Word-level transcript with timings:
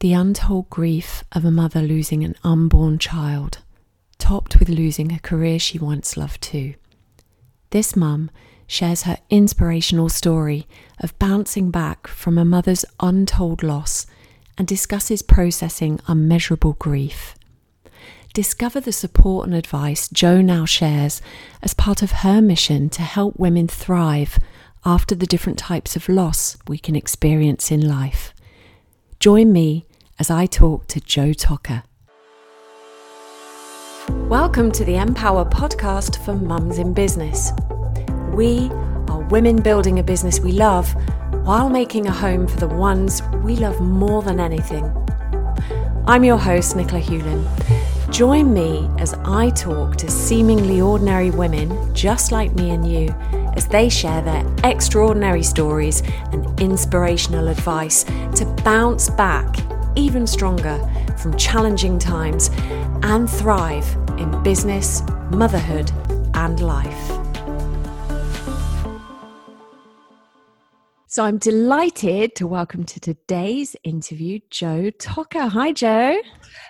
The 0.00 0.12
untold 0.12 0.70
grief 0.70 1.24
of 1.32 1.44
a 1.44 1.50
mother 1.50 1.82
losing 1.82 2.22
an 2.22 2.36
unborn 2.44 3.00
child, 3.00 3.58
topped 4.16 4.60
with 4.60 4.68
losing 4.68 5.10
a 5.10 5.18
career 5.18 5.58
she 5.58 5.76
once 5.76 6.16
loved 6.16 6.40
too. 6.40 6.74
This 7.70 7.96
mum 7.96 8.30
shares 8.68 9.02
her 9.02 9.18
inspirational 9.28 10.08
story 10.08 10.68
of 11.00 11.18
bouncing 11.18 11.72
back 11.72 12.06
from 12.06 12.38
a 12.38 12.44
mother's 12.44 12.84
untold 13.00 13.64
loss 13.64 14.06
and 14.56 14.68
discusses 14.68 15.20
processing 15.20 15.98
unmeasurable 16.06 16.74
grief. 16.74 17.34
Discover 18.32 18.82
the 18.82 18.92
support 18.92 19.48
and 19.48 19.54
advice 19.56 20.08
Jo 20.10 20.40
now 20.40 20.64
shares 20.64 21.20
as 21.60 21.74
part 21.74 22.02
of 22.02 22.22
her 22.22 22.40
mission 22.40 22.88
to 22.90 23.02
help 23.02 23.36
women 23.36 23.66
thrive 23.66 24.38
after 24.84 25.16
the 25.16 25.26
different 25.26 25.58
types 25.58 25.96
of 25.96 26.08
loss 26.08 26.56
we 26.68 26.78
can 26.78 26.94
experience 26.94 27.72
in 27.72 27.88
life. 27.88 28.32
Join 29.18 29.52
me 29.52 29.86
as 30.18 30.30
I 30.30 30.46
talk 30.46 30.88
to 30.88 31.00
Jo 31.00 31.32
Tocker. 31.32 31.84
Welcome 34.08 34.72
to 34.72 34.84
the 34.84 34.96
Empower 34.96 35.44
podcast 35.44 36.24
for 36.24 36.34
mums 36.34 36.78
in 36.78 36.92
business. 36.92 37.52
We 38.32 38.68
are 39.08 39.20
women 39.30 39.62
building 39.62 40.00
a 40.00 40.02
business 40.02 40.40
we 40.40 40.52
love 40.52 40.92
while 41.44 41.70
making 41.70 42.06
a 42.06 42.12
home 42.12 42.48
for 42.48 42.56
the 42.56 42.66
ones 42.66 43.22
we 43.44 43.56
love 43.56 43.80
more 43.80 44.22
than 44.22 44.40
anything. 44.40 44.92
I'm 46.06 46.24
your 46.24 46.38
host, 46.38 46.74
Nicola 46.74 47.00
Hewlin. 47.00 47.46
Join 48.10 48.52
me 48.52 48.90
as 48.98 49.14
I 49.24 49.50
talk 49.50 49.96
to 49.96 50.10
seemingly 50.10 50.80
ordinary 50.80 51.30
women 51.30 51.94
just 51.94 52.32
like 52.32 52.52
me 52.54 52.70
and 52.70 52.90
you 52.90 53.10
as 53.54 53.68
they 53.68 53.88
share 53.88 54.22
their 54.22 54.44
extraordinary 54.64 55.42
stories 55.42 56.02
and 56.32 56.60
inspirational 56.60 57.48
advice 57.48 58.04
to 58.34 58.44
bounce 58.64 59.10
back 59.10 59.54
even 59.98 60.28
stronger 60.28 60.78
from 61.18 61.36
challenging 61.36 61.98
times 61.98 62.50
and 63.02 63.28
thrive 63.28 63.96
in 64.16 64.42
business, 64.44 65.02
motherhood, 65.30 65.90
and 66.34 66.60
life. 66.60 67.18
So 71.10 71.24
I'm 71.24 71.38
delighted 71.38 72.36
to 72.36 72.46
welcome 72.46 72.84
to 72.84 73.00
today's 73.00 73.74
interview 73.82 74.38
Jo 74.50 74.90
Tocker. 74.90 75.48
Hi, 75.48 75.72
Jo. 75.72 76.16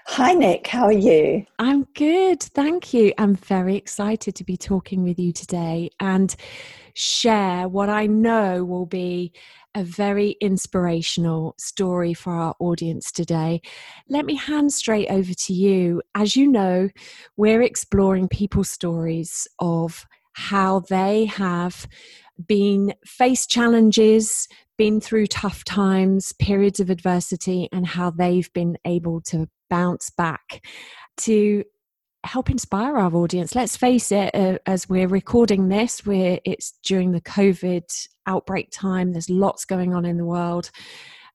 Hi, 0.06 0.32
Nick. 0.32 0.66
How 0.66 0.84
are 0.84 0.92
you? 0.92 1.44
I'm 1.58 1.84
good. 1.94 2.42
Thank 2.42 2.94
you. 2.94 3.12
I'm 3.18 3.34
very 3.34 3.76
excited 3.76 4.36
to 4.36 4.44
be 4.44 4.56
talking 4.56 5.02
with 5.02 5.18
you 5.18 5.32
today 5.32 5.90
and 6.00 6.34
share 6.94 7.68
what 7.68 7.90
I 7.90 8.06
know 8.06 8.64
will 8.64 8.86
be 8.86 9.32
a 9.74 9.84
very 9.84 10.36
inspirational 10.40 11.54
story 11.58 12.14
for 12.14 12.32
our 12.32 12.54
audience 12.58 13.12
today. 13.12 13.60
Let 14.08 14.24
me 14.24 14.34
hand 14.34 14.72
straight 14.72 15.08
over 15.08 15.32
to 15.32 15.52
you. 15.52 16.02
As 16.14 16.36
you 16.36 16.46
know, 16.46 16.88
we're 17.36 17.62
exploring 17.62 18.28
people's 18.28 18.70
stories 18.70 19.46
of 19.58 20.06
how 20.32 20.80
they 20.80 21.26
have 21.26 21.86
been 22.46 22.94
faced 23.04 23.50
challenges, 23.50 24.48
been 24.76 25.00
through 25.00 25.26
tough 25.26 25.64
times, 25.64 26.32
periods 26.32 26.80
of 26.80 26.90
adversity, 26.90 27.68
and 27.72 27.86
how 27.86 28.10
they've 28.10 28.52
been 28.52 28.78
able 28.84 29.20
to 29.22 29.48
bounce 29.68 30.10
back 30.10 30.64
to 31.18 31.64
help 32.24 32.50
inspire 32.50 32.96
our 32.96 33.14
audience. 33.14 33.54
Let's 33.54 33.76
face 33.76 34.12
it, 34.12 34.34
uh, 34.34 34.58
as 34.66 34.88
we're 34.88 35.08
recording 35.08 35.68
this, 35.68 36.04
we're, 36.04 36.38
it's 36.44 36.74
during 36.84 37.12
the 37.12 37.20
COVID 37.20 37.84
outbreak 38.28 38.68
time. 38.70 39.12
There's 39.12 39.30
lots 39.30 39.64
going 39.64 39.94
on 39.94 40.04
in 40.04 40.18
the 40.18 40.24
world, 40.24 40.70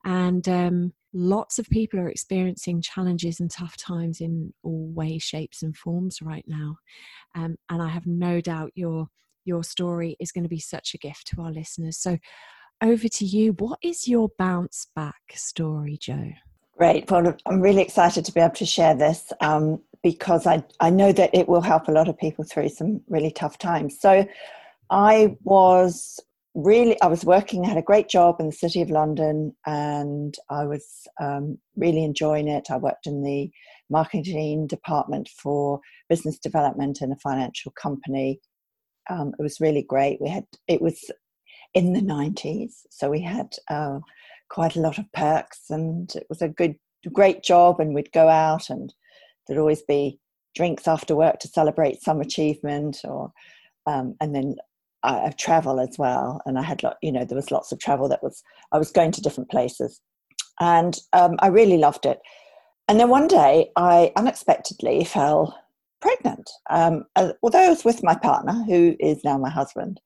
and 0.05 0.47
um, 0.47 0.93
lots 1.13 1.59
of 1.59 1.69
people 1.69 1.99
are 1.99 2.09
experiencing 2.09 2.81
challenges 2.81 3.39
and 3.39 3.51
tough 3.51 3.75
times 3.75 4.21
in 4.21 4.53
all 4.63 4.91
ways, 4.93 5.23
shapes, 5.23 5.61
and 5.63 5.75
forms 5.75 6.21
right 6.21 6.45
now. 6.47 6.77
Um, 7.35 7.57
and 7.69 7.81
I 7.81 7.89
have 7.89 8.07
no 8.07 8.39
doubt 8.39 8.71
your 8.75 9.07
your 9.45 9.63
story 9.63 10.15
is 10.19 10.31
going 10.31 10.43
to 10.43 10.49
be 10.49 10.59
such 10.59 10.93
a 10.93 10.97
gift 10.97 11.27
to 11.27 11.41
our 11.41 11.51
listeners. 11.51 11.97
So, 11.97 12.17
over 12.81 13.07
to 13.07 13.25
you. 13.25 13.53
What 13.53 13.79
is 13.81 14.07
your 14.07 14.29
bounce 14.37 14.87
back 14.95 15.21
story, 15.33 15.97
Jo? 15.97 16.31
Great. 16.77 17.09
Well, 17.09 17.35
I'm 17.45 17.61
really 17.61 17.81
excited 17.81 18.25
to 18.25 18.31
be 18.31 18.41
able 18.41 18.55
to 18.55 18.65
share 18.65 18.95
this 18.95 19.31
um, 19.41 19.79
because 20.01 20.47
I, 20.47 20.63
I 20.79 20.89
know 20.89 21.11
that 21.13 21.29
it 21.33 21.47
will 21.47 21.61
help 21.61 21.87
a 21.87 21.91
lot 21.91 22.09
of 22.09 22.17
people 22.17 22.43
through 22.43 22.69
some 22.69 23.01
really 23.07 23.31
tough 23.31 23.57
times. 23.57 23.99
So, 23.99 24.25
I 24.89 25.37
was 25.43 26.19
really, 26.55 27.01
I 27.01 27.07
was 27.07 27.25
working, 27.25 27.65
I 27.65 27.69
had 27.69 27.77
a 27.77 27.81
great 27.81 28.09
job 28.09 28.37
in 28.39 28.47
the 28.47 28.51
City 28.51 28.81
of 28.81 28.89
London 28.89 29.55
and 29.65 30.35
I 30.49 30.65
was 30.65 30.85
um, 31.21 31.57
really 31.75 32.03
enjoying 32.03 32.47
it. 32.47 32.67
I 32.69 32.77
worked 32.77 33.07
in 33.07 33.23
the 33.23 33.49
marketing 33.89 34.67
department 34.67 35.29
for 35.41 35.79
business 36.09 36.39
development 36.39 37.01
in 37.01 37.11
a 37.11 37.17
financial 37.17 37.71
company 37.71 38.39
um, 39.09 39.33
it 39.37 39.41
was 39.41 39.59
really 39.59 39.83
great. 39.83 40.19
We 40.21 40.29
had 40.29 40.45
it 40.67 40.81
was 40.81 40.99
in 41.73 41.93
the 41.93 42.01
nineties, 42.01 42.85
so 42.89 43.09
we 43.09 43.21
had 43.21 43.53
uh, 43.69 43.99
quite 44.49 44.75
a 44.75 44.81
lot 44.81 44.97
of 44.97 45.11
perks, 45.13 45.69
and 45.69 46.13
it 46.15 46.25
was 46.29 46.41
a 46.41 46.49
good, 46.49 46.75
great 47.11 47.43
job. 47.43 47.79
And 47.79 47.93
we'd 47.93 48.11
go 48.11 48.29
out, 48.29 48.69
and 48.69 48.93
there'd 49.47 49.59
always 49.59 49.81
be 49.83 50.19
drinks 50.55 50.87
after 50.87 51.15
work 51.15 51.39
to 51.39 51.47
celebrate 51.47 52.01
some 52.01 52.21
achievement, 52.21 52.99
or 53.03 53.31
um, 53.87 54.15
and 54.21 54.33
then 54.35 54.55
I, 55.03 55.31
travel 55.37 55.79
as 55.79 55.95
well. 55.97 56.41
And 56.45 56.57
I 56.57 56.63
had, 56.63 56.83
lot, 56.83 56.97
you 57.01 57.11
know, 57.11 57.25
there 57.25 57.35
was 57.35 57.51
lots 57.51 57.71
of 57.71 57.79
travel 57.79 58.07
that 58.09 58.23
was 58.23 58.43
I 58.71 58.77
was 58.77 58.91
going 58.91 59.11
to 59.11 59.21
different 59.21 59.49
places, 59.49 60.01
and 60.59 60.97
um, 61.13 61.35
I 61.39 61.47
really 61.47 61.77
loved 61.77 62.05
it. 62.05 62.19
And 62.87 62.99
then 62.99 63.09
one 63.09 63.27
day, 63.27 63.69
I 63.75 64.11
unexpectedly 64.15 65.05
fell 65.05 65.57
pregnant. 66.01 66.49
Um, 66.69 67.05
uh, 67.15 67.31
although 67.41 67.65
I 67.65 67.69
was 67.69 67.85
with 67.85 68.03
my 68.03 68.15
partner, 68.15 68.63
who 68.67 68.95
is 68.99 69.23
now 69.23 69.37
my 69.37 69.49
husband, 69.49 70.01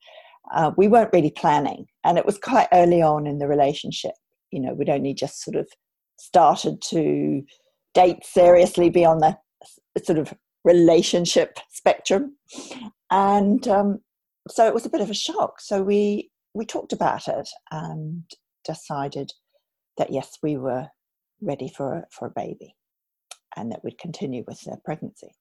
uh, 0.53 0.71
we 0.77 0.87
weren't 0.87 1.11
really 1.11 1.31
planning. 1.31 1.87
And 2.03 2.17
it 2.17 2.25
was 2.25 2.37
quite 2.37 2.67
early 2.71 3.01
on 3.01 3.25
in 3.25 3.39
the 3.39 3.47
relationship. 3.47 4.13
You 4.51 4.61
know, 4.61 4.73
we'd 4.73 4.89
only 4.89 5.13
just 5.13 5.43
sort 5.43 5.55
of 5.55 5.67
started 6.19 6.81
to 6.89 7.43
date 7.93 8.23
seriously 8.23 8.89
beyond 8.89 9.21
the 9.21 9.37
sort 10.03 10.19
of 10.19 10.33
relationship 10.63 11.57
spectrum. 11.71 12.37
And 13.09 13.67
um, 13.67 13.99
so 14.49 14.65
it 14.67 14.73
was 14.73 14.85
a 14.85 14.89
bit 14.89 15.01
of 15.01 15.09
a 15.09 15.15
shock. 15.15 15.59
So 15.61 15.81
we, 15.81 16.31
we 16.53 16.65
talked 16.65 16.93
about 16.93 17.27
it 17.27 17.49
and 17.71 18.23
decided 18.65 19.31
that 19.97 20.11
yes, 20.11 20.37
we 20.43 20.57
were 20.57 20.87
ready 21.41 21.69
for, 21.69 21.93
a, 21.93 22.05
for 22.11 22.27
a 22.27 22.31
baby 22.31 22.75
and 23.55 23.71
that 23.71 23.83
we'd 23.83 23.97
continue 23.97 24.43
with 24.47 24.61
the 24.61 24.77
pregnancy. 24.83 25.31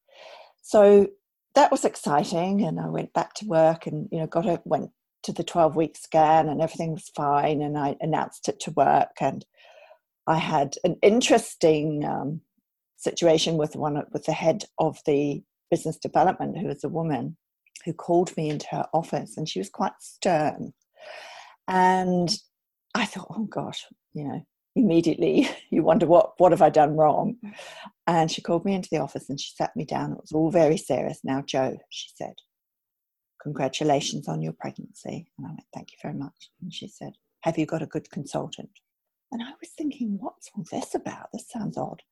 So 0.63 1.09
that 1.57 1.73
was 1.73 1.85
exciting 1.85 2.63
and 2.63 2.79
i 2.79 2.87
went 2.87 3.13
back 3.15 3.35
to 3.35 3.47
work 3.47 3.87
and 3.87 4.09
you 4.13 4.21
know 4.21 4.27
got 4.27 4.47
a 4.47 4.61
went 4.65 4.91
to 5.23 5.33
the 5.33 5.43
12 5.43 5.75
week 5.75 5.97
scan 5.97 6.49
and 6.49 6.61
everything 6.61 6.93
was 6.93 7.11
fine 7.17 7.63
and 7.63 7.77
i 7.77 7.97
announced 8.01 8.49
it 8.49 8.61
to 8.61 8.71
work. 8.73 9.17
And 9.21 9.45
i 10.27 10.37
had 10.37 10.77
an 10.85 10.97
interesting 11.03 12.05
um, 12.05 12.43
situation 12.97 13.57
with 13.57 13.75
one 13.75 14.03
with 14.13 14.25
the 14.25 14.33
head 14.33 14.65
of 14.79 14.99
the 15.07 15.43
business 15.71 15.97
development 15.97 16.59
who 16.59 16.69
was 16.69 16.85
a 16.85 16.89
woman 16.89 17.37
who 17.87 17.95
called 17.95 18.37
me 18.37 18.51
into 18.51 18.67
her 18.73 18.85
office 18.93 19.39
and 19.39 19.49
she 19.49 19.61
was 19.61 19.71
quite 19.71 19.93
stern. 20.01 20.75
And 21.69 22.37
i 22.95 23.05
thought 23.05 23.27
oh 23.31 23.45
gosh 23.45 23.85
you 24.15 24.25
know 24.25 24.47
immediately 24.75 25.49
you 25.71 25.83
wonder 25.83 26.07
what 26.07 26.33
what 26.39 26.53
have 26.53 26.63
i 26.63 26.69
done 26.69 26.97
wrong? 26.97 27.37
And 28.07 28.31
she 28.31 28.43
called 28.43 28.65
me 28.65 28.75
into 28.75 28.89
the 28.91 28.99
office 28.99 29.29
and 29.29 29.41
she 29.41 29.53
sat 29.55 29.75
me 29.75 29.85
down. 29.85 30.13
It 30.13 30.21
was 30.21 30.33
all 30.33 30.51
very 30.51 30.77
serious. 30.77 31.21
Now 31.25 31.43
Jo, 31.43 31.79
she 31.91 32.11
said 32.15 32.35
congratulations 33.43 34.29
on 34.29 34.43
your 34.43 34.53
pregnancy. 34.53 35.31
And 35.39 35.47
i 35.47 35.51
went 35.51 35.65
thank 35.73 35.93
you 35.93 35.99
very 36.03 36.15
much. 36.15 36.51
And 36.61 36.73
she 36.75 36.89
said 36.89 37.13
have 37.43 37.57
you 37.57 37.67
got 37.67 37.83
a 37.83 37.87
good 37.87 38.11
consultant? 38.11 38.71
And 39.31 39.43
i 39.43 39.53
was 39.61 39.71
thinking 39.79 40.19
what's 40.21 40.51
all 40.55 40.65
this 40.71 40.95
about? 40.95 41.29
This 41.33 41.49
sounds 41.49 41.79
odd. 41.79 42.03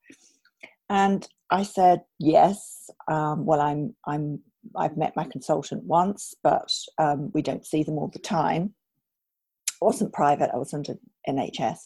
And 0.89 1.27
i 1.51 1.63
said 1.63 2.03
yes 2.19 2.91
um, 3.09 3.45
well 3.47 3.61
i'm 3.61 3.95
i'm 4.07 4.41
i've 4.77 4.97
met 4.97 5.17
my 5.17 5.25
consultant 5.25 5.83
once 5.85 6.35
but 6.43 6.71
um, 6.99 7.31
we 7.35 7.43
don't 7.43 7.67
see 7.67 7.83
them 7.83 7.99
all 7.99 8.11
the 8.13 8.19
time 8.19 8.75
I 9.81 9.85
wasn't 9.87 10.13
private 10.13 10.51
i 10.55 10.57
was 10.57 10.75
under 10.75 10.95
nhs 11.29 11.79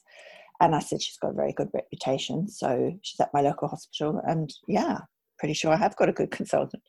and 0.60 0.74
I 0.74 0.80
said, 0.80 1.02
she's 1.02 1.18
got 1.18 1.30
a 1.30 1.34
very 1.34 1.52
good 1.52 1.70
reputation. 1.72 2.48
So 2.48 2.92
she's 3.02 3.20
at 3.20 3.32
my 3.32 3.40
local 3.40 3.68
hospital. 3.68 4.20
And 4.26 4.52
yeah, 4.66 4.98
pretty 5.38 5.54
sure 5.54 5.72
I 5.72 5.76
have 5.76 5.96
got 5.96 6.08
a 6.08 6.12
good 6.12 6.30
consultant. 6.30 6.82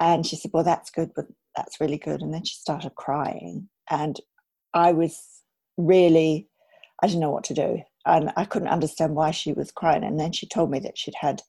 And 0.00 0.26
she 0.26 0.36
said, 0.36 0.50
well, 0.52 0.64
that's 0.64 0.90
good, 0.90 1.12
but 1.14 1.26
that's 1.56 1.80
really 1.80 1.98
good. 1.98 2.22
And 2.22 2.34
then 2.34 2.44
she 2.44 2.56
started 2.56 2.94
crying. 2.96 3.68
And 3.88 4.18
I 4.74 4.92
was 4.92 5.20
really, 5.76 6.48
I 7.02 7.06
didn't 7.06 7.20
know 7.20 7.30
what 7.30 7.44
to 7.44 7.54
do. 7.54 7.82
And 8.04 8.32
I 8.36 8.44
couldn't 8.46 8.68
understand 8.68 9.14
why 9.14 9.30
she 9.30 9.52
was 9.52 9.70
crying. 9.70 10.02
And 10.02 10.18
then 10.18 10.32
she 10.32 10.46
told 10.46 10.70
me 10.72 10.80
that 10.80 10.98
she'd 10.98 11.14
had 11.14 11.42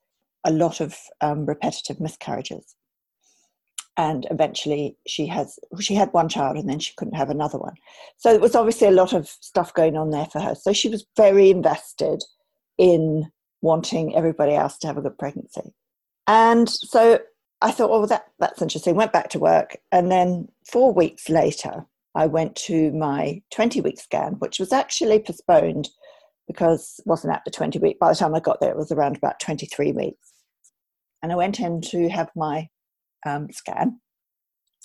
a 0.43 0.51
lot 0.51 0.81
of 0.81 0.95
um, 1.21 1.47
repetitive 1.47 1.99
miscarriages 1.99 2.75
and 3.97 4.25
eventually 4.31 4.97
she 5.07 5.27
has 5.27 5.59
she 5.79 5.93
had 5.93 6.11
one 6.13 6.27
child 6.27 6.57
and 6.57 6.67
then 6.67 6.79
she 6.79 6.93
couldn't 6.97 7.13
have 7.13 7.29
another 7.29 7.59
one 7.59 7.75
so 8.17 8.33
it 8.33 8.41
was 8.41 8.55
obviously 8.55 8.87
a 8.87 8.91
lot 8.91 9.13
of 9.13 9.27
stuff 9.27 9.73
going 9.73 9.95
on 9.95 10.09
there 10.09 10.25
for 10.25 10.39
her 10.39 10.55
so 10.55 10.73
she 10.73 10.89
was 10.89 11.05
very 11.15 11.49
invested 11.49 12.23
in 12.77 13.31
wanting 13.63 14.15
everybody 14.15 14.53
else 14.53 14.77
to 14.77 14.87
have 14.87 14.97
a 14.97 15.01
good 15.01 15.17
pregnancy. 15.17 15.73
And 16.27 16.69
so 16.69 17.19
I 17.61 17.71
thought, 17.71 17.89
oh, 17.89 17.99
well, 17.99 18.07
that, 18.07 18.25
that's 18.37 18.61
interesting. 18.61 18.95
Went 18.95 19.13
back 19.13 19.29
to 19.29 19.39
work. 19.39 19.77
And 19.91 20.11
then 20.11 20.49
four 20.69 20.93
weeks 20.93 21.29
later, 21.29 21.85
I 22.13 22.27
went 22.27 22.55
to 22.67 22.91
my 22.91 23.41
20 23.51 23.81
week 23.81 23.99
scan, 23.99 24.33
which 24.33 24.59
was 24.59 24.73
actually 24.73 25.19
postponed 25.19 25.89
because 26.45 26.95
it 26.99 27.07
wasn't 27.07 27.33
at 27.33 27.43
the 27.45 27.51
20 27.51 27.79
week. 27.79 27.99
By 27.99 28.09
the 28.09 28.15
time 28.15 28.35
I 28.35 28.41
got 28.41 28.59
there, 28.59 28.69
it 28.69 28.77
was 28.77 28.91
around 28.91 29.15
about 29.15 29.39
23 29.39 29.93
weeks. 29.93 30.33
And 31.21 31.31
I 31.31 31.35
went 31.35 31.59
in 31.59 31.79
to 31.81 32.09
have 32.09 32.29
my 32.35 32.67
um, 33.25 33.51
scan. 33.51 33.99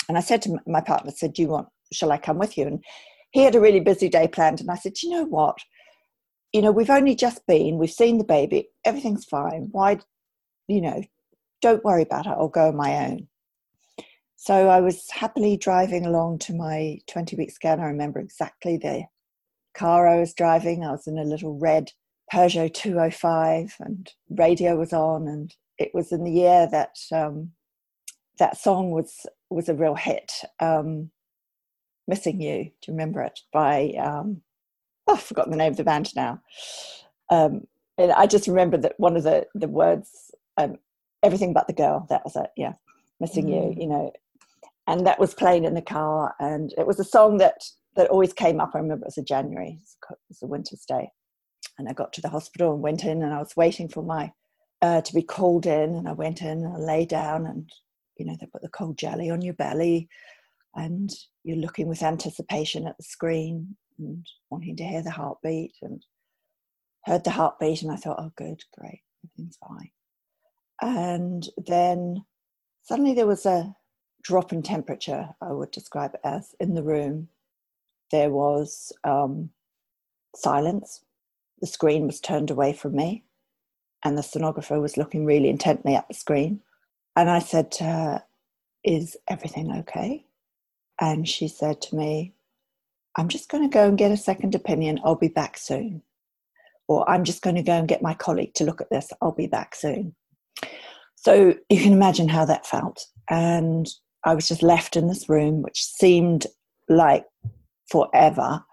And 0.08 0.17
I 0.17 0.20
said 0.20 0.43
to 0.43 0.58
my 0.67 0.81
partner, 0.81 1.11
I 1.11 1.14
said, 1.14 1.35
Do 1.35 1.43
you 1.43 1.49
want, 1.49 1.69
shall 1.93 2.12
I 2.12 2.19
come 2.19 2.38
with 2.38 2.56
you? 2.56 2.67
And 2.67 2.85
he 3.31 3.43
had 3.43 3.55
a 3.55 3.61
really 3.61 3.81
busy 3.81 4.08
day 4.08 4.29
planned. 4.29 4.61
And 4.61 4.70
I 4.70 4.76
said, 4.76 4.94
You 5.02 5.11
know 5.11 5.25
what? 5.25 5.58
You 6.52 6.62
know, 6.62 6.73
we've 6.73 6.90
only 6.90 7.14
just 7.14 7.46
been, 7.46 7.79
we've 7.79 7.90
seen 7.90 8.19
the 8.19 8.25
baby, 8.25 8.69
everything's 8.85 9.26
fine. 9.26 9.69
Why, 9.70 9.99
you 10.67 10.81
know, 10.81 11.02
don't 11.61 11.85
worry 11.85 12.02
about 12.02 12.26
it, 12.26 12.31
I'll 12.31 12.49
go 12.49 12.69
on 12.69 12.76
my 12.76 13.06
own. 13.06 13.29
So 14.37 14.69
I 14.69 14.81
was 14.81 15.11
happily 15.11 15.56
driving 15.56 16.06
along 16.06 16.38
to 16.40 16.55
my 16.55 17.00
20 17.08 17.37
week 17.37 17.50
scan. 17.50 17.81
I 17.81 17.87
remember 17.87 18.20
exactly 18.20 18.76
the 18.76 19.05
car 19.75 20.06
I 20.08 20.20
was 20.20 20.32
driving. 20.32 20.85
I 20.85 20.93
was 20.93 21.06
in 21.06 21.19
a 21.19 21.25
little 21.25 21.58
red 21.58 21.90
Peugeot 22.32 22.73
205 22.73 23.75
and 23.81 24.12
radio 24.31 24.76
was 24.76 24.93
on 24.93 25.26
and 25.26 25.55
it 25.79 25.90
was 25.94 26.12
in 26.12 26.25
the 26.25 26.31
year 26.31 26.69
that 26.70 26.94
um, 27.12 27.52
that 28.38 28.56
song 28.56 28.90
was 28.90 29.26
was 29.50 29.69
a 29.69 29.75
real 29.75 29.94
hit. 29.94 30.32
Um, 30.61 31.11
Missing 32.06 32.40
You, 32.40 32.64
do 32.64 32.70
you 32.87 32.94
remember 32.94 33.23
it? 33.23 33.40
By 33.52 33.93
um, 34.00 34.43
oh, 35.06 35.14
I've 35.14 35.23
forgotten 35.23 35.50
the 35.50 35.58
name 35.58 35.73
of 35.73 35.76
the 35.76 35.85
band 35.85 36.14
now. 36.17 36.40
Um, 37.31 37.67
and 37.99 38.12
I 38.12 38.26
just 38.26 38.46
remember 38.46 38.76
that 38.79 38.99
one 38.99 39.17
of 39.17 39.25
the 39.25 39.46
the 39.55 39.69
words, 39.69 40.32
um, 40.56 40.76
everything 41.23 41.52
but 41.52 41.67
the 41.67 41.73
girl. 41.73 42.06
That 42.08 42.25
was 42.25 42.37
it. 42.37 42.50
Yeah, 42.56 42.75
Missing 43.20 43.46
mm. 43.46 43.76
You. 43.76 43.82
You 43.82 43.88
know, 43.88 44.12
and 44.87 45.06
that 45.06 45.20
was 45.20 45.35
playing 45.35 45.64
in 45.64 45.75
the 45.75 45.82
car, 45.82 46.35
and 46.40 46.73
it 46.79 46.87
was 46.87 46.99
a 46.99 47.05
song 47.05 47.38
that 47.38 47.62
that 47.96 48.08
always 48.08 48.32
came 48.32 48.61
up. 48.61 48.70
I 48.75 48.79
remember 48.79 49.05
it 49.05 49.08
was 49.08 49.19
a 49.19 49.23
January, 49.23 49.79
it 50.11 50.19
was 50.29 50.43
a 50.43 50.46
winter's 50.46 50.85
day, 50.87 51.11
and 51.79 51.88
I 51.88 51.93
got 51.93 52.12
to 52.14 52.20
the 52.20 52.31
hospital 52.31 52.73
and 52.73 52.82
went 52.82 53.05
in, 53.05 53.23
and 53.23 53.35
I 53.35 53.38
was 53.38 53.56
waiting 53.56 53.88
for 53.88 54.02
my 54.02 54.32
uh, 54.81 55.02
to 55.02 55.14
be 55.14 55.23
called 55.23 55.67
in, 55.67 55.94
and 55.94 56.08
I 56.08 56.12
went 56.12 56.40
in 56.40 56.64
and 56.64 56.75
I 56.75 56.79
lay 56.79 57.05
down, 57.05 57.44
and 57.44 57.70
you 58.19 58.26
know 58.26 58.37
they 58.38 58.47
put 58.47 58.62
the 58.62 58.69
cold 58.69 58.99
jelly 58.99 59.31
on 59.31 59.43
your 59.43 59.55
belly, 59.55 60.09
and 60.75 61.11
you're 61.44 61.56
looking 61.56 61.88
with 61.88 62.03
anticipation 62.03 62.87
at 62.87 62.97
the 62.97 63.05
screen 63.05 63.76
and 63.99 64.26
wanting 64.50 64.76
to 64.76 64.85
hear 64.85 65.03
the 65.03 65.11
heartbeat, 65.11 65.73
and 65.82 66.05
heard 67.05 67.25
the 67.25 67.31
heartbeat, 67.31 67.82
and 67.82 67.91
I 67.91 67.97
thought, 67.97 68.20
oh, 68.20 68.32
good, 68.37 68.62
great, 68.79 69.03
everything's 69.25 69.59
fine. 69.67 69.91
And 70.81 71.49
then 71.67 72.25
suddenly 72.82 73.15
there 73.15 73.26
was 73.26 73.47
a 73.47 73.75
drop 74.23 74.53
in 74.53 74.62
temperature, 74.62 75.29
I 75.41 75.53
would 75.53 75.71
describe 75.71 76.14
it 76.14 76.21
as, 76.25 76.55
in 76.61 76.75
the 76.75 76.82
room. 76.82 77.29
There 78.11 78.31
was 78.31 78.93
um, 79.05 79.50
silence. 80.37 81.03
The 81.61 81.67
screen 81.67 82.06
was 82.06 82.21
turned 82.21 82.50
away 82.50 82.73
from 82.73 82.94
me 82.94 83.25
and 84.05 84.17
the 84.17 84.23
sonographer 84.23 84.81
was 84.81 84.97
looking 84.97 85.25
really 85.25 85.49
intently 85.49 85.94
at 85.94 86.06
the 86.09 86.14
screen. 86.14 86.61
And 87.19 87.29
I 87.29 87.41
said 87.41 87.73
to 87.73 87.85
her, 87.85 88.23
Is 88.85 89.17
everything 89.29 89.73
okay? 89.79 90.25
And 91.00 91.29
she 91.29 91.49
said 91.49 91.82
to 91.82 91.97
me, 91.97 92.32
I'm 93.17 93.26
just 93.26 93.49
going 93.49 93.69
to 93.69 93.75
go 93.75 93.88
and 93.88 93.99
get 93.99 94.12
a 94.12 94.17
second 94.17 94.55
opinion. 94.55 95.00
I'll 95.03 95.17
be 95.17 95.26
back 95.26 95.59
soon. 95.59 96.03
Or 96.87 97.09
I'm 97.11 97.25
just 97.25 97.43
going 97.43 97.56
to 97.56 97.62
go 97.62 97.73
and 97.73 97.88
get 97.88 98.03
my 98.03 98.15
colleague 98.15 98.55
to 98.55 98.65
look 98.65 98.81
at 98.81 98.91
this. 98.91 99.11
I'll 99.20 99.32
be 99.32 99.49
back 99.49 99.75
soon. 99.75 100.15
So 101.17 101.56
you 101.69 101.81
can 101.81 101.93
imagine 101.93 102.29
how 102.29 102.44
that 102.44 102.67
felt. 102.67 103.05
And 103.29 103.88
I 104.25 104.37
was 104.37 104.47
just 104.47 104.62
left 104.62 104.94
in 104.94 105.09
this 105.09 105.29
room, 105.29 105.62
which 105.62 105.82
seemed 105.82 106.47
like 106.88 107.26
forever, 107.91 108.64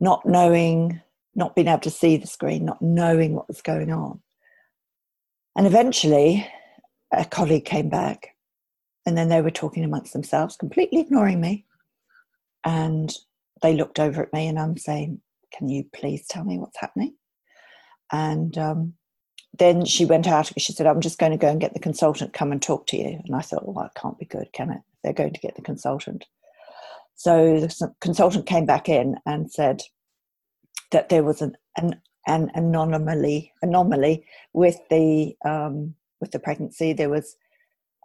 not 0.00 0.26
knowing, 0.26 1.00
not 1.36 1.54
being 1.54 1.68
able 1.68 1.78
to 1.82 1.90
see 1.90 2.16
the 2.16 2.26
screen, 2.26 2.64
not 2.64 2.82
knowing 2.82 3.34
what 3.34 3.46
was 3.46 3.62
going 3.62 3.92
on. 3.92 4.20
And 5.56 5.68
eventually, 5.68 6.48
a 7.12 7.24
colleague 7.24 7.64
came 7.64 7.88
back, 7.88 8.28
and 9.06 9.16
then 9.16 9.28
they 9.28 9.42
were 9.42 9.50
talking 9.50 9.84
amongst 9.84 10.12
themselves, 10.12 10.56
completely 10.56 11.00
ignoring 11.00 11.40
me. 11.40 11.66
And 12.64 13.12
they 13.62 13.74
looked 13.74 13.98
over 13.98 14.22
at 14.22 14.32
me, 14.32 14.48
and 14.48 14.58
I'm 14.58 14.76
saying, 14.76 15.20
Can 15.56 15.68
you 15.68 15.84
please 15.92 16.26
tell 16.26 16.44
me 16.44 16.58
what's 16.58 16.78
happening? 16.78 17.14
And 18.12 18.56
um, 18.58 18.94
then 19.58 19.84
she 19.84 20.04
went 20.04 20.26
out. 20.26 20.50
She 20.58 20.72
said, 20.72 20.86
I'm 20.86 21.00
just 21.00 21.18
going 21.18 21.32
to 21.32 21.38
go 21.38 21.48
and 21.48 21.60
get 21.60 21.74
the 21.74 21.80
consultant 21.80 22.32
come 22.32 22.52
and 22.52 22.60
talk 22.62 22.86
to 22.88 22.96
you. 22.96 23.20
And 23.24 23.34
I 23.34 23.40
thought, 23.40 23.66
well, 23.66 23.84
that 23.84 24.00
can't 24.00 24.18
be 24.18 24.24
good, 24.24 24.48
can 24.52 24.70
it? 24.70 24.80
They're 25.02 25.12
going 25.12 25.32
to 25.32 25.40
get 25.40 25.56
the 25.56 25.62
consultant. 25.62 26.26
So 27.14 27.60
the 27.60 27.94
consultant 28.00 28.46
came 28.46 28.66
back 28.66 28.88
in 28.88 29.16
and 29.26 29.50
said 29.50 29.82
that 30.90 31.08
there 31.08 31.22
was 31.22 31.42
an, 31.42 31.56
an 31.76 32.00
an 32.26 32.50
anomaly 32.54 33.52
anomaly 33.62 34.24
with 34.52 34.78
the 34.90 35.34
um, 35.44 35.94
with 36.20 36.30
the 36.30 36.38
pregnancy. 36.38 36.92
There 36.92 37.10
was 37.10 37.36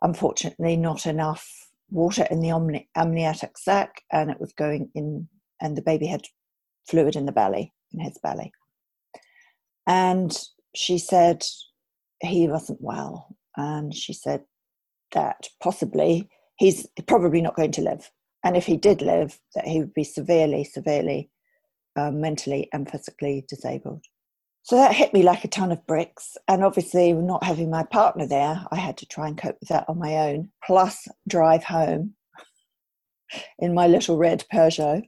unfortunately 0.01 0.77
not 0.77 1.05
enough 1.05 1.47
water 1.89 2.27
in 2.31 2.41
the 2.41 2.85
amniotic 2.95 3.57
sac, 3.57 4.01
and 4.11 4.29
it 4.29 4.39
was 4.39 4.53
going 4.53 4.89
in, 4.95 5.27
and 5.61 5.75
the 5.75 5.81
baby 5.81 6.07
had 6.07 6.23
fluid 6.87 7.15
in 7.15 7.25
the 7.25 7.31
belly, 7.31 7.73
in 7.93 7.99
his 7.99 8.17
belly. 8.21 8.51
And 9.87 10.35
she 10.75 10.97
said 10.97 11.43
he 12.21 12.47
wasn't 12.47 12.81
well, 12.81 13.35
and 13.55 13.93
she 13.93 14.13
said 14.13 14.43
that 15.11 15.47
possibly 15.61 16.27
he's 16.57 16.87
probably 17.07 17.41
not 17.41 17.55
going 17.55 17.71
to 17.73 17.81
live, 17.81 18.11
and 18.43 18.57
if 18.57 18.65
he 18.65 18.77
did 18.77 19.01
live, 19.01 19.39
that 19.53 19.67
he 19.67 19.79
would 19.79 19.93
be 19.93 20.03
severely, 20.03 20.63
severely 20.63 21.29
uh, 21.95 22.11
mentally 22.11 22.69
and 22.73 22.89
physically 22.89 23.45
disabled. 23.47 24.03
So 24.65 24.77
that 24.77 24.95
hit 24.95 25.13
me 25.13 25.21
like 25.21 25.43
a 25.43 25.47
ton 25.47 25.71
of 25.71 25.85
bricks. 25.85 26.37
And 26.47 26.63
obviously, 26.63 27.13
not 27.13 27.43
having 27.43 27.69
my 27.69 27.83
partner 27.83 28.25
there, 28.25 28.65
I 28.71 28.77
had 28.77 28.97
to 28.97 29.05
try 29.05 29.27
and 29.27 29.37
cope 29.37 29.57
with 29.59 29.69
that 29.69 29.85
on 29.87 29.99
my 29.99 30.15
own, 30.15 30.49
plus 30.65 31.07
drive 31.27 31.63
home 31.63 32.15
in 33.59 33.75
my 33.75 33.85
little 33.85 34.17
red 34.17 34.43
Peugeot. 34.51 35.03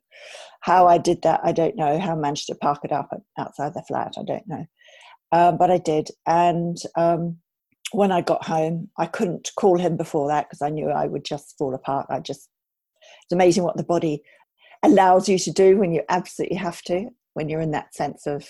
How 0.61 0.85
I 0.85 0.99
did 0.99 1.23
that, 1.23 1.41
I 1.43 1.53
don't 1.53 1.75
know. 1.75 1.97
How 1.97 2.11
I 2.11 2.15
managed 2.15 2.45
to 2.47 2.55
park 2.55 2.81
it 2.83 2.91
up 2.91 3.09
outside 3.39 3.73
the 3.73 3.81
flat, 3.81 4.13
I 4.19 4.23
don't 4.23 4.47
know. 4.47 4.65
Um, 5.31 5.57
but 5.57 5.71
I 5.71 5.79
did. 5.79 6.09
And 6.27 6.77
um, 6.95 7.37
when 7.93 8.11
I 8.11 8.21
got 8.21 8.45
home, 8.45 8.91
I 8.99 9.07
couldn't 9.07 9.49
call 9.57 9.79
him 9.79 9.97
before 9.97 10.27
that 10.27 10.47
because 10.47 10.61
I 10.61 10.69
knew 10.69 10.91
I 10.91 11.07
would 11.07 11.25
just 11.25 11.57
fall 11.57 11.73
apart. 11.73 12.05
I 12.11 12.19
just, 12.19 12.47
it's 13.23 13.33
amazing 13.33 13.63
what 13.63 13.75
the 13.75 13.83
body 13.83 14.21
allows 14.83 15.27
you 15.27 15.39
to 15.39 15.51
do 15.51 15.77
when 15.77 15.93
you 15.93 16.03
absolutely 16.09 16.57
have 16.57 16.83
to, 16.83 17.09
when 17.33 17.49
you're 17.49 17.59
in 17.59 17.71
that 17.71 17.95
sense 17.95 18.27
of 18.27 18.47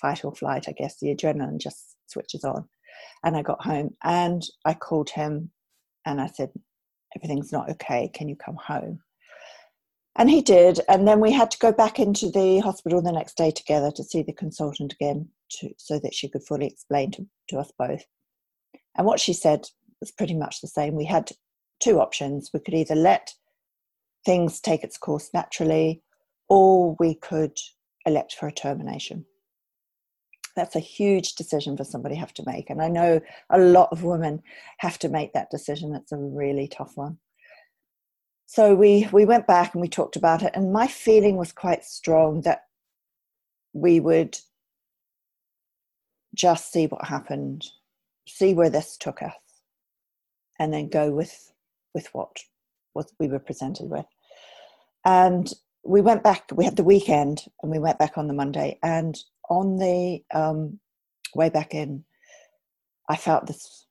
fight 0.00 0.24
or 0.24 0.34
flight, 0.34 0.66
I 0.68 0.72
guess 0.72 0.98
the 0.98 1.14
adrenaline 1.14 1.58
just 1.58 1.96
switches 2.06 2.44
on. 2.44 2.68
And 3.24 3.36
I 3.36 3.42
got 3.42 3.62
home 3.62 3.96
and 4.02 4.42
I 4.64 4.74
called 4.74 5.10
him 5.10 5.50
and 6.06 6.20
I 6.20 6.26
said, 6.26 6.50
Everything's 7.16 7.52
not 7.52 7.68
okay. 7.70 8.08
Can 8.14 8.28
you 8.28 8.36
come 8.36 8.56
home? 8.56 9.00
And 10.16 10.30
he 10.30 10.42
did. 10.42 10.80
And 10.88 11.06
then 11.06 11.20
we 11.20 11.32
had 11.32 11.50
to 11.50 11.58
go 11.58 11.72
back 11.72 11.98
into 11.98 12.30
the 12.30 12.60
hospital 12.60 13.02
the 13.02 13.12
next 13.12 13.36
day 13.36 13.50
together 13.50 13.90
to 13.92 14.04
see 14.04 14.22
the 14.22 14.32
consultant 14.32 14.92
again 14.92 15.28
to, 15.58 15.70
so 15.76 15.98
that 16.00 16.14
she 16.14 16.28
could 16.28 16.44
fully 16.44 16.66
explain 16.66 17.10
to, 17.12 17.26
to 17.48 17.58
us 17.58 17.72
both. 17.78 18.04
And 18.96 19.06
what 19.06 19.20
she 19.20 19.32
said 19.32 19.66
was 20.00 20.12
pretty 20.12 20.34
much 20.34 20.60
the 20.60 20.68
same. 20.68 20.94
We 20.94 21.04
had 21.04 21.32
two 21.80 22.00
options. 22.00 22.50
We 22.52 22.60
could 22.60 22.74
either 22.74 22.94
let 22.94 23.32
things 24.24 24.60
take 24.60 24.84
its 24.84 24.98
course 24.98 25.30
naturally, 25.32 26.02
or 26.48 26.96
we 26.98 27.14
could 27.14 27.56
elect 28.04 28.34
for 28.34 28.48
a 28.48 28.52
termination. 28.52 29.24
That's 30.60 30.76
a 30.76 30.80
huge 30.80 31.36
decision 31.36 31.74
for 31.74 31.84
somebody 31.84 32.14
have 32.16 32.34
to 32.34 32.44
make. 32.44 32.68
And 32.68 32.82
I 32.82 32.88
know 32.88 33.20
a 33.48 33.58
lot 33.58 33.88
of 33.92 34.04
women 34.04 34.42
have 34.78 34.98
to 34.98 35.08
make 35.08 35.32
that 35.32 35.50
decision. 35.50 35.94
It's 35.94 36.12
a 36.12 36.18
really 36.18 36.68
tough 36.68 36.98
one. 36.98 37.16
So 38.44 38.74
we 38.74 39.08
we 39.10 39.24
went 39.24 39.46
back 39.46 39.72
and 39.72 39.80
we 39.80 39.88
talked 39.88 40.16
about 40.16 40.42
it, 40.42 40.52
and 40.54 40.72
my 40.72 40.86
feeling 40.86 41.36
was 41.36 41.52
quite 41.52 41.84
strong 41.84 42.42
that 42.42 42.64
we 43.72 44.00
would 44.00 44.36
just 46.34 46.70
see 46.70 46.86
what 46.86 47.06
happened, 47.06 47.64
see 48.26 48.52
where 48.52 48.68
this 48.68 48.98
took 48.98 49.22
us, 49.22 49.32
and 50.58 50.74
then 50.74 50.90
go 50.90 51.10
with 51.10 51.52
with 51.94 52.08
what 52.12 52.36
what 52.92 53.10
we 53.18 53.28
were 53.28 53.38
presented 53.38 53.88
with. 53.88 54.06
And 55.06 55.50
we 55.84 56.02
went 56.02 56.22
back. 56.22 56.50
We 56.52 56.66
had 56.66 56.76
the 56.76 56.84
weekend, 56.84 57.46
and 57.62 57.72
we 57.72 57.78
went 57.78 57.98
back 57.98 58.18
on 58.18 58.26
the 58.26 58.34
Monday. 58.34 58.78
And 58.82 59.16
on 59.50 59.76
the 59.76 60.22
um, 60.32 60.78
way 61.34 61.50
back 61.50 61.74
in, 61.74 62.04
I 63.08 63.16
felt 63.16 63.46
this 63.46 63.86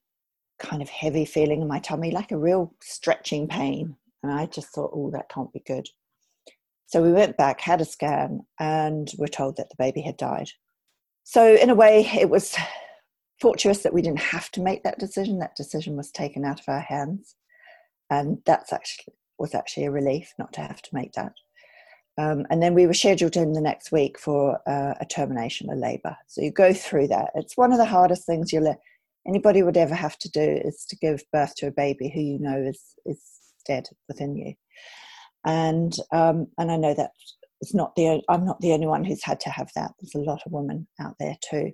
kind 0.58 0.82
of 0.82 0.90
heavy 0.90 1.26
feeling 1.26 1.62
in 1.62 1.68
my 1.68 1.80
tummy, 1.80 2.12
like 2.12 2.32
a 2.32 2.38
real 2.38 2.74
stretching 2.82 3.48
pain. 3.48 3.96
And 4.24 4.32
I 4.32 4.48
just 4.48 4.70
thought, 4.70 4.92
oh, 4.94 5.12
that 5.12 5.30
can't 5.30 5.54
be 5.54 5.62
good. 5.66 5.88
So 6.88 7.04
we 7.04 7.12
went 7.12 7.38
back, 7.38 7.62
had 7.62 7.82
a 7.82 7.86
scan, 7.86 8.42
and 8.60 9.12
were 9.18 9.28
told 9.28 9.58
that 9.58 9.70
the 9.70 9.76
baby 9.78 10.02
had 10.02 10.18
died. 10.18 10.50
So, 11.24 11.54
in 11.56 11.70
a 11.70 11.76
way, 11.76 12.10
it 12.20 12.30
was 12.30 12.58
fortuitous 13.40 13.84
that 13.84 13.94
we 13.94 14.02
didn't 14.02 14.20
have 14.20 14.50
to 14.52 14.62
make 14.62 14.84
that 14.84 14.98
decision. 14.98 15.38
That 15.40 15.56
decision 15.56 15.96
was 15.96 16.10
taken 16.10 16.44
out 16.44 16.60
of 16.60 16.68
our 16.68 16.80
hands. 16.80 17.36
And 18.10 18.40
that's 18.46 18.74
actually 18.74 19.14
was 19.38 19.56
actually 19.56 19.86
a 19.86 19.92
relief 19.92 20.34
not 20.38 20.52
to 20.54 20.62
have 20.62 20.82
to 20.82 20.90
make 20.94 21.14
that. 21.14 21.34
Um, 22.20 22.46
and 22.50 22.62
then 22.62 22.74
we 22.74 22.86
were 22.86 22.94
scheduled 22.94 23.38
in 23.38 23.54
the 23.54 23.62
next 23.62 23.94
week 23.94 24.20
for 24.20 24.60
uh, 24.68 24.94
a 25.00 25.06
termination 25.06 25.70
of 25.70 25.78
labour. 25.78 26.18
So 26.28 26.42
you 26.42 26.52
go 26.52 26.74
through 26.74 27.08
that. 27.08 27.30
It's 27.34 27.56
one 27.56 27.72
of 27.72 27.78
the 27.78 27.86
hardest 27.86 28.26
things 28.26 28.52
you'll 28.52 28.76
anybody 29.26 29.64
would 29.64 29.78
ever 29.78 29.96
have 29.96 30.18
to 30.18 30.30
do 30.30 30.42
is 30.42 30.86
to 30.90 30.98
give 30.98 31.24
birth 31.32 31.56
to 31.56 31.68
a 31.68 31.72
baby 31.72 32.12
who 32.14 32.20
you 32.20 32.40
know 32.40 32.58
is 32.58 32.82
is 33.06 33.24
dead 33.66 33.88
within 34.10 34.36
you. 34.36 34.54
And 35.46 35.94
um, 36.12 36.48
and 36.58 36.72
I 36.72 36.76
know 36.76 36.94
that 36.94 37.12
it's 37.62 37.74
not 37.74 37.96
the 37.96 38.22
I'm 38.28 38.46
not 38.46 38.60
the 38.60 38.74
only 38.74 38.88
one 38.88 39.06
who's 39.06 39.24
had 39.24 39.40
to 39.42 39.50
have 39.50 39.72
that. 39.76 39.92
There's 40.02 40.16
a 40.16 40.30
lot 40.30 40.42
of 40.46 40.52
women 40.52 40.88
out 41.00 41.16
there 41.20 41.38
too. 41.50 41.72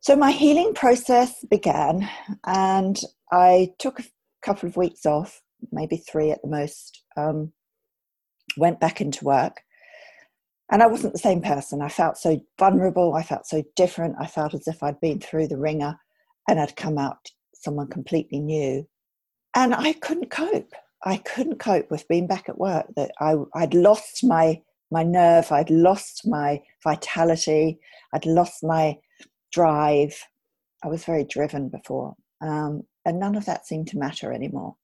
So 0.00 0.14
my 0.14 0.30
healing 0.30 0.74
process 0.74 1.44
began, 1.50 2.08
and 2.46 3.00
I 3.32 3.72
took 3.80 3.98
a 3.98 4.04
couple 4.44 4.68
of 4.68 4.76
weeks 4.76 5.06
off, 5.06 5.42
maybe 5.72 5.96
three 5.96 6.30
at 6.30 6.42
the 6.42 6.48
most. 6.48 7.02
Um, 7.16 7.52
went 8.58 8.78
back 8.80 9.00
into 9.00 9.24
work 9.24 9.62
and 10.72 10.82
I 10.82 10.86
wasn't 10.86 11.12
the 11.12 11.18
same 11.18 11.42
person. 11.42 11.82
I 11.82 11.90
felt 11.90 12.16
so 12.16 12.40
vulnerable. 12.58 13.14
I 13.14 13.22
felt 13.22 13.46
so 13.46 13.62
different. 13.76 14.16
I 14.18 14.26
felt 14.26 14.54
as 14.54 14.66
if 14.66 14.82
I'd 14.82 14.98
been 15.00 15.20
through 15.20 15.48
the 15.48 15.58
wringer 15.58 15.96
and 16.48 16.58
I'd 16.58 16.76
come 16.76 16.96
out 16.96 17.30
someone 17.54 17.88
completely 17.88 18.40
new. 18.40 18.88
And 19.54 19.74
I 19.74 19.92
couldn't 19.92 20.30
cope. 20.30 20.72
I 21.04 21.18
couldn't 21.18 21.58
cope 21.58 21.90
with 21.90 22.08
being 22.08 22.26
back 22.26 22.48
at 22.48 22.58
work. 22.58 22.86
That 22.96 23.12
I, 23.20 23.36
I'd 23.54 23.74
lost 23.74 24.24
my 24.24 24.62
my 24.90 25.02
nerve. 25.02 25.52
I'd 25.52 25.70
lost 25.70 26.26
my 26.26 26.62
vitality. 26.82 27.78
I'd 28.14 28.24
lost 28.26 28.64
my 28.64 28.96
drive. 29.52 30.18
I 30.82 30.88
was 30.88 31.04
very 31.04 31.24
driven 31.24 31.68
before, 31.68 32.14
um, 32.40 32.82
and 33.04 33.18
none 33.18 33.36
of 33.36 33.44
that 33.44 33.66
seemed 33.66 33.88
to 33.88 33.98
matter 33.98 34.32
anymore. 34.32 34.76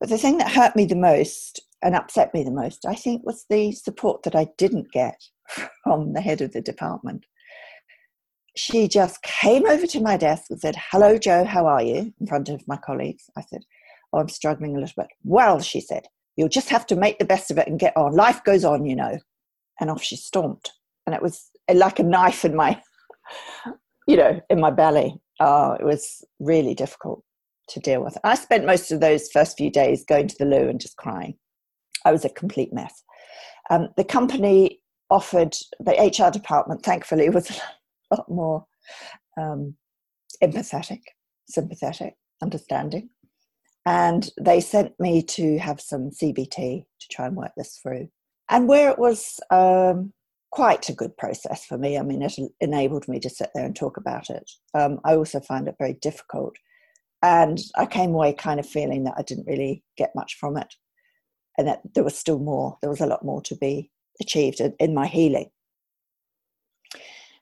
But 0.00 0.10
the 0.10 0.18
thing 0.18 0.36
that 0.38 0.52
hurt 0.52 0.76
me 0.76 0.84
the 0.84 0.96
most 0.96 1.60
and 1.82 1.96
upset 1.96 2.32
me 2.32 2.44
the 2.44 2.50
most, 2.50 2.86
I 2.86 2.94
think, 2.94 3.24
was 3.24 3.44
the 3.50 3.72
support 3.72 4.22
that 4.22 4.36
I 4.36 4.48
didn't 4.56 4.92
get 4.92 5.20
from 5.84 6.12
the 6.12 6.20
head 6.20 6.40
of 6.40 6.52
the 6.52 6.60
department. 6.60 7.26
She 8.56 8.86
just 8.86 9.22
came 9.22 9.66
over 9.66 9.86
to 9.86 10.00
my 10.00 10.16
desk 10.16 10.44
and 10.50 10.60
said, 10.60 10.76
Hello, 10.90 11.18
Jo, 11.18 11.44
how 11.44 11.66
are 11.66 11.82
you? 11.82 12.12
in 12.20 12.26
front 12.26 12.48
of 12.48 12.66
my 12.68 12.76
colleagues. 12.76 13.24
I 13.36 13.42
said, 13.42 13.62
Oh, 14.12 14.18
I'm 14.18 14.28
struggling 14.28 14.76
a 14.76 14.80
little 14.80 14.94
bit. 14.96 15.08
Well, 15.24 15.60
she 15.60 15.80
said, 15.80 16.06
You'll 16.36 16.48
just 16.48 16.68
have 16.68 16.86
to 16.86 16.96
make 16.96 17.18
the 17.18 17.24
best 17.24 17.50
of 17.50 17.58
it 17.58 17.66
and 17.66 17.78
get 17.78 17.96
on. 17.96 18.14
Life 18.14 18.44
goes 18.44 18.64
on, 18.64 18.84
you 18.84 18.94
know. 18.94 19.18
And 19.80 19.90
off 19.90 20.02
she 20.02 20.16
stomped. 20.16 20.70
And 21.06 21.14
it 21.14 21.22
was 21.22 21.50
like 21.72 21.98
a 21.98 22.04
knife 22.04 22.44
in 22.44 22.54
my, 22.54 22.80
you 24.06 24.16
know, 24.16 24.40
in 24.50 24.60
my 24.60 24.70
belly. 24.70 25.18
Oh, 25.40 25.72
it 25.72 25.84
was 25.84 26.24
really 26.38 26.74
difficult 26.74 27.24
to 27.70 27.80
deal 27.80 28.04
with. 28.04 28.16
I 28.22 28.34
spent 28.34 28.66
most 28.66 28.92
of 28.92 29.00
those 29.00 29.30
first 29.30 29.56
few 29.56 29.70
days 29.70 30.04
going 30.04 30.28
to 30.28 30.36
the 30.38 30.44
loo 30.44 30.68
and 30.68 30.80
just 30.80 30.96
crying 30.96 31.36
I 32.04 32.12
was 32.12 32.24
a 32.24 32.30
complete 32.30 32.72
mess. 32.72 33.02
Um, 33.70 33.88
the 33.96 34.04
company 34.04 34.80
offered 35.10 35.54
the 35.78 35.92
HR 35.92 36.30
department, 36.30 36.82
thankfully, 36.82 37.28
was 37.28 37.50
a 37.50 38.16
lot 38.16 38.28
more 38.28 38.64
um, 39.38 39.76
empathetic, 40.42 41.00
sympathetic, 41.48 42.14
understanding. 42.42 43.10
And 43.84 44.28
they 44.40 44.60
sent 44.60 44.98
me 45.00 45.22
to 45.22 45.58
have 45.58 45.80
some 45.80 46.10
CBT 46.10 46.84
to 47.00 47.08
try 47.10 47.26
and 47.26 47.36
work 47.36 47.52
this 47.56 47.78
through. 47.82 48.08
And 48.48 48.68
where 48.68 48.90
it 48.90 48.98
was 48.98 49.40
um, 49.50 50.12
quite 50.50 50.88
a 50.88 50.94
good 50.94 51.16
process 51.16 51.64
for 51.64 51.78
me, 51.78 51.98
I 51.98 52.02
mean, 52.02 52.22
it 52.22 52.38
enabled 52.60 53.08
me 53.08 53.18
to 53.20 53.30
sit 53.30 53.50
there 53.54 53.64
and 53.64 53.74
talk 53.74 53.96
about 53.96 54.30
it. 54.30 54.48
Um, 54.74 55.00
I 55.04 55.16
also 55.16 55.40
found 55.40 55.68
it 55.68 55.76
very 55.78 55.94
difficult. 55.94 56.54
And 57.22 57.58
I 57.76 57.86
came 57.86 58.14
away 58.14 58.32
kind 58.34 58.60
of 58.60 58.66
feeling 58.66 59.04
that 59.04 59.14
I 59.16 59.22
didn't 59.22 59.46
really 59.46 59.84
get 59.96 60.10
much 60.14 60.36
from 60.38 60.56
it 60.56 60.74
and 61.58 61.66
that 61.68 61.80
there 61.94 62.04
was 62.04 62.16
still 62.16 62.38
more 62.38 62.78
there 62.80 62.90
was 62.90 63.00
a 63.00 63.06
lot 63.06 63.24
more 63.24 63.42
to 63.42 63.56
be 63.56 63.90
achieved 64.20 64.60
in 64.60 64.94
my 64.94 65.06
healing. 65.06 65.50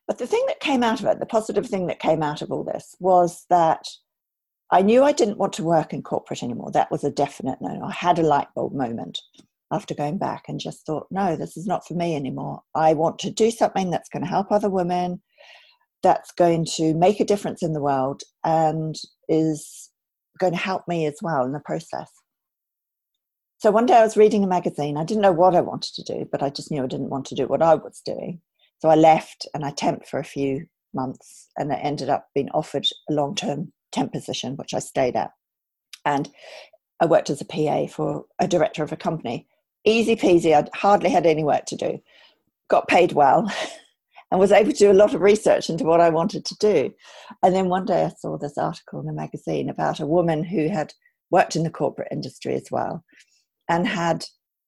But 0.06 0.18
the 0.18 0.26
thing 0.26 0.44
that 0.48 0.60
came 0.60 0.82
out 0.82 1.00
of 1.00 1.06
it 1.06 1.20
the 1.20 1.26
positive 1.26 1.66
thing 1.66 1.86
that 1.86 2.00
came 2.00 2.22
out 2.22 2.42
of 2.42 2.50
all 2.50 2.64
this 2.64 2.94
was 3.00 3.46
that 3.50 3.86
i 4.70 4.82
knew 4.82 5.02
i 5.02 5.12
didn't 5.12 5.38
want 5.38 5.52
to 5.54 5.64
work 5.64 5.92
in 5.92 6.02
corporate 6.02 6.42
anymore. 6.42 6.70
That 6.72 6.90
was 6.90 7.04
a 7.04 7.10
definite 7.10 7.58
no 7.60 7.80
i 7.82 7.92
had 7.92 8.18
a 8.18 8.22
light 8.22 8.48
bulb 8.54 8.74
moment 8.74 9.18
after 9.72 9.94
going 9.94 10.18
back 10.18 10.44
and 10.48 10.58
just 10.58 10.84
thought 10.84 11.06
no 11.10 11.36
this 11.36 11.56
is 11.56 11.66
not 11.66 11.86
for 11.86 11.94
me 11.94 12.16
anymore. 12.16 12.62
I 12.74 12.94
want 12.94 13.18
to 13.20 13.30
do 13.30 13.50
something 13.50 13.90
that's 13.90 14.08
going 14.08 14.24
to 14.24 14.30
help 14.30 14.50
other 14.50 14.70
women 14.70 15.22
that's 16.02 16.32
going 16.32 16.64
to 16.64 16.94
make 16.94 17.20
a 17.20 17.24
difference 17.24 17.62
in 17.62 17.74
the 17.74 17.80
world 17.80 18.22
and 18.42 18.96
is 19.28 19.90
going 20.38 20.52
to 20.54 20.58
help 20.58 20.88
me 20.88 21.04
as 21.06 21.18
well 21.22 21.44
in 21.44 21.52
the 21.52 21.60
process 21.60 22.10
so 23.60 23.70
one 23.70 23.84
day 23.84 23.96
I 23.96 24.02
was 24.02 24.16
reading 24.16 24.42
a 24.42 24.46
magazine. 24.46 24.96
I 24.96 25.04
didn't 25.04 25.22
know 25.22 25.32
what 25.32 25.54
I 25.54 25.60
wanted 25.60 25.92
to 25.96 26.02
do, 26.02 26.26
but 26.32 26.42
I 26.42 26.48
just 26.48 26.70
knew 26.70 26.82
I 26.82 26.86
didn't 26.86 27.10
want 27.10 27.26
to 27.26 27.34
do 27.34 27.46
what 27.46 27.60
I 27.60 27.74
was 27.74 28.00
doing. 28.02 28.40
So 28.78 28.88
I 28.88 28.94
left 28.94 29.46
and 29.52 29.66
I 29.66 29.70
temped 29.70 30.06
for 30.06 30.18
a 30.18 30.24
few 30.24 30.64
months 30.94 31.46
and 31.58 31.70
I 31.70 31.76
ended 31.76 32.08
up 32.08 32.28
being 32.34 32.48
offered 32.52 32.86
a 33.10 33.12
long 33.12 33.34
term 33.34 33.70
temp 33.92 34.14
position, 34.14 34.56
which 34.56 34.72
I 34.72 34.78
stayed 34.78 35.14
at. 35.14 35.32
And 36.06 36.30
I 37.00 37.04
worked 37.04 37.28
as 37.28 37.42
a 37.42 37.44
PA 37.44 37.86
for 37.86 38.24
a 38.38 38.48
director 38.48 38.82
of 38.82 38.92
a 38.92 38.96
company. 38.96 39.46
Easy 39.84 40.16
peasy, 40.16 40.54
I'd 40.54 40.70
hardly 40.74 41.10
had 41.10 41.26
any 41.26 41.44
work 41.44 41.66
to 41.66 41.76
do. 41.76 41.98
Got 42.70 42.88
paid 42.88 43.12
well 43.12 43.52
and 44.30 44.40
was 44.40 44.52
able 44.52 44.72
to 44.72 44.78
do 44.78 44.90
a 44.90 44.94
lot 44.94 45.12
of 45.12 45.20
research 45.20 45.68
into 45.68 45.84
what 45.84 46.00
I 46.00 46.08
wanted 46.08 46.46
to 46.46 46.56
do. 46.60 46.94
And 47.42 47.54
then 47.54 47.68
one 47.68 47.84
day 47.84 48.06
I 48.06 48.12
saw 48.18 48.38
this 48.38 48.56
article 48.56 49.00
in 49.00 49.08
a 49.10 49.12
magazine 49.12 49.68
about 49.68 50.00
a 50.00 50.06
woman 50.06 50.44
who 50.44 50.68
had 50.68 50.94
worked 51.30 51.56
in 51.56 51.62
the 51.62 51.68
corporate 51.68 52.08
industry 52.10 52.54
as 52.54 52.70
well 52.70 53.04
and 53.70 53.86
had 53.86 54.26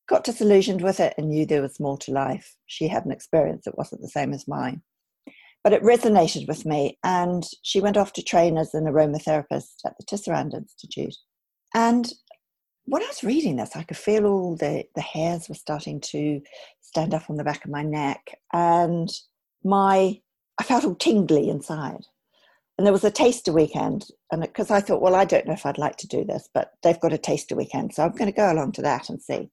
got 0.08 0.24
disillusioned 0.24 0.80
with 0.80 1.00
it 1.00 1.12
and 1.18 1.28
knew 1.28 1.44
there 1.44 1.60
was 1.60 1.80
more 1.80 1.98
to 1.98 2.12
life. 2.12 2.56
She 2.66 2.86
had 2.86 3.04
an 3.04 3.12
experience 3.12 3.64
that 3.64 3.76
wasn't 3.76 4.00
the 4.00 4.08
same 4.08 4.32
as 4.32 4.48
mine. 4.48 4.80
But 5.64 5.72
it 5.72 5.82
resonated 5.82 6.48
with 6.48 6.64
me, 6.64 6.98
and 7.04 7.44
she 7.62 7.80
went 7.80 7.96
off 7.96 8.12
to 8.14 8.22
train 8.22 8.56
as 8.56 8.74
an 8.74 8.84
aromatherapist 8.84 9.84
at 9.84 9.94
the 9.98 10.04
Tisserand 10.08 10.54
Institute. 10.54 11.16
And 11.74 12.12
when 12.84 13.02
I 13.02 13.06
was 13.06 13.22
reading 13.22 13.56
this, 13.56 13.76
I 13.76 13.82
could 13.82 13.96
feel 13.96 14.26
all 14.26 14.56
the, 14.56 14.84
the 14.94 15.02
hairs 15.02 15.48
were 15.48 15.54
starting 15.54 16.00
to 16.12 16.40
stand 16.80 17.14
up 17.14 17.28
on 17.28 17.36
the 17.36 17.44
back 17.44 17.64
of 17.64 17.70
my 17.70 17.82
neck, 17.82 18.38
and 18.52 19.08
my 19.64 20.20
I 20.58 20.64
felt 20.64 20.84
all 20.84 20.94
tingly 20.94 21.48
inside 21.48 22.04
and 22.78 22.86
there 22.86 22.92
was 22.92 23.04
a 23.04 23.10
taster 23.10 23.52
weekend 23.52 24.06
and 24.30 24.42
because 24.42 24.70
i 24.70 24.80
thought 24.80 25.02
well 25.02 25.14
i 25.14 25.24
don't 25.24 25.46
know 25.46 25.52
if 25.52 25.66
i'd 25.66 25.78
like 25.78 25.96
to 25.96 26.06
do 26.06 26.24
this 26.24 26.48
but 26.54 26.72
they've 26.82 27.00
got 27.00 27.12
a 27.12 27.18
taster 27.18 27.54
weekend 27.54 27.94
so 27.94 28.04
i'm 28.04 28.12
going 28.12 28.30
to 28.30 28.36
go 28.36 28.50
along 28.50 28.72
to 28.72 28.82
that 28.82 29.08
and 29.08 29.20
see. 29.22 29.50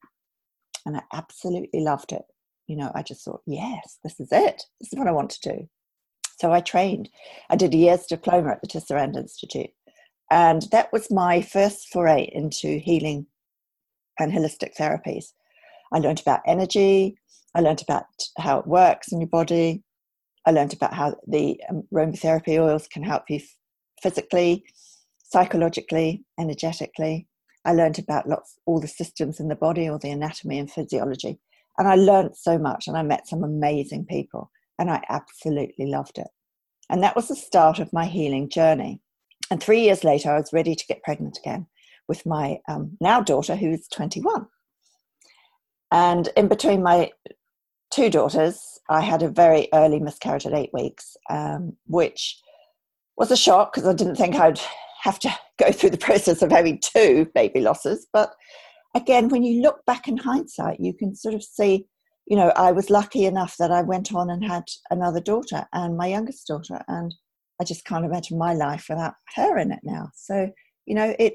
And 0.86 0.98
i 0.98 1.02
absolutely 1.14 1.82
loved 1.82 2.12
it. 2.12 2.24
You 2.68 2.78
know 2.78 2.92
i 2.96 3.04
just 3.04 3.24
thought 3.24 3.42
yes 3.46 4.00
this 4.04 4.20
is 4.20 4.30
it. 4.32 4.64
This 4.80 4.94
is 4.94 4.98
what 4.98 5.08
i 5.08 5.12
want 5.12 5.30
to 5.32 5.50
do. 5.50 5.70
So 6.40 6.52
i 6.52 6.62
trained. 6.62 7.10
I 7.50 7.56
did 7.56 7.74
a 7.74 7.78
year's 7.78 8.06
diploma 8.06 8.52
at 8.52 8.62
the 8.62 8.68
tisserand 8.68 9.18
institute 9.18 9.72
and 10.32 10.64
that 10.72 10.92
was 10.94 11.12
my 11.12 11.42
first 11.42 11.90
foray 11.92 12.30
into 12.32 12.78
healing 12.78 13.26
and 14.20 14.32
holistic 14.32 14.76
therapies. 14.78 15.26
I 15.92 16.00
learned 16.00 16.22
about 16.22 16.42
energy. 16.46 17.18
I 17.56 17.62
learned 17.62 17.82
about 17.82 18.06
how 18.38 18.60
it 18.60 18.68
works 18.68 19.12
in 19.12 19.20
your 19.20 19.30
body 19.30 19.84
I 20.46 20.52
learned 20.52 20.74
about 20.74 20.94
how 20.94 21.16
the 21.28 21.62
um, 21.70 21.84
aromatherapy 21.94 22.60
oils 22.60 22.88
can 22.88 23.04
help 23.04 23.24
you 23.30 23.40
physically, 24.02 24.64
psychologically, 25.24 26.24
energetically. 26.40 27.28
I 27.66 27.74
learned 27.74 28.00
about 28.00 28.28
lots, 28.28 28.58
all 28.66 28.80
the 28.80 28.88
systems 28.88 29.40
in 29.40 29.48
the 29.48 29.56
body, 29.56 29.88
all 29.88 30.00
the 30.00 30.12
anatomy 30.12 30.60
and 30.60 30.72
physiology. 30.72 31.40
And 31.78 31.88
I 31.88 31.96
learned 31.96 32.36
so 32.36 32.58
much 32.58 32.88
and 32.88 32.98
I 32.98 33.04
met 33.04 33.28
some 33.28 33.44
amazing 33.44 34.06
people 34.06 34.52
and 34.78 34.90
I 34.90 35.04
absolutely 35.10 35.86
loved 35.88 36.18
it. 36.18 36.28
And 36.90 37.04
that 37.04 37.16
was 37.16 37.28
the 37.28 37.36
start 37.36 37.80
of 37.80 37.94
my 37.94 38.06
healing 38.06 38.50
journey. 38.50 39.02
And 39.52 39.62
three 39.62 39.82
years 39.82 40.04
later, 40.04 40.32
I 40.32 40.40
was 40.40 40.54
ready 40.54 40.76
to 40.76 40.88
get 40.88 41.04
pregnant 41.04 41.38
again 41.38 41.68
with 42.08 42.26
my 42.26 42.60
um, 42.68 42.98
now 43.00 43.22
daughter, 43.22 43.56
who's 43.56 43.88
21. 43.90 44.48
And 45.92 46.30
in 46.36 46.48
between 46.48 46.84
my 46.84 47.12
two 48.00 48.10
daughters, 48.10 48.80
I 48.90 49.02
had 49.02 49.24
a 49.24 49.30
very 49.30 49.68
early 49.74 50.00
miscarriage 50.00 50.46
at 50.46 50.54
eight 50.54 50.70
weeks, 50.72 51.18
um, 51.30 51.76
which 51.88 52.40
was 53.18 53.30
a 53.30 53.36
shock 53.36 53.74
because 53.74 53.88
I 53.88 53.94
didn't 53.94 54.16
think 54.16 54.36
I'd 54.36 54.62
have 55.02 55.20
to 55.20 55.30
go 55.60 55.74
through 55.74 55.90
the 55.90 55.98
process 55.98 56.42
of 56.42 56.50
having 56.50 56.80
two 56.80 57.30
baby 57.36 57.60
losses. 57.60 58.08
But 58.14 58.34
again, 58.96 59.28
when 59.28 59.44
you 59.44 59.62
look 59.62 59.86
back 59.86 60.08
in 60.08 60.16
hindsight, 60.16 60.80
you 60.80 60.94
can 60.94 61.14
sort 61.14 61.36
of 61.36 61.44
see, 61.44 61.88
you 62.26 62.38
know, 62.38 62.54
I 62.56 62.72
was 62.72 62.90
lucky 62.90 63.26
enough 63.26 63.58
that 63.58 63.72
I 63.72 63.82
went 63.82 64.14
on 64.14 64.30
and 64.30 64.46
had 64.46 64.64
another 64.90 65.20
daughter 65.20 65.66
and 65.74 65.98
my 65.98 66.08
youngest 66.08 66.48
daughter, 66.48 66.82
and 66.88 67.14
I 67.60 67.66
just 67.66 67.84
can't 67.84 68.06
imagine 68.06 68.38
my 68.38 68.54
life 68.54 68.86
without 68.88 69.16
her 69.36 69.58
in 69.58 69.74
it 69.74 69.82
now. 69.84 70.10
So, 70.16 70.50
you 70.86 70.96
know, 70.96 71.14
it. 71.20 71.34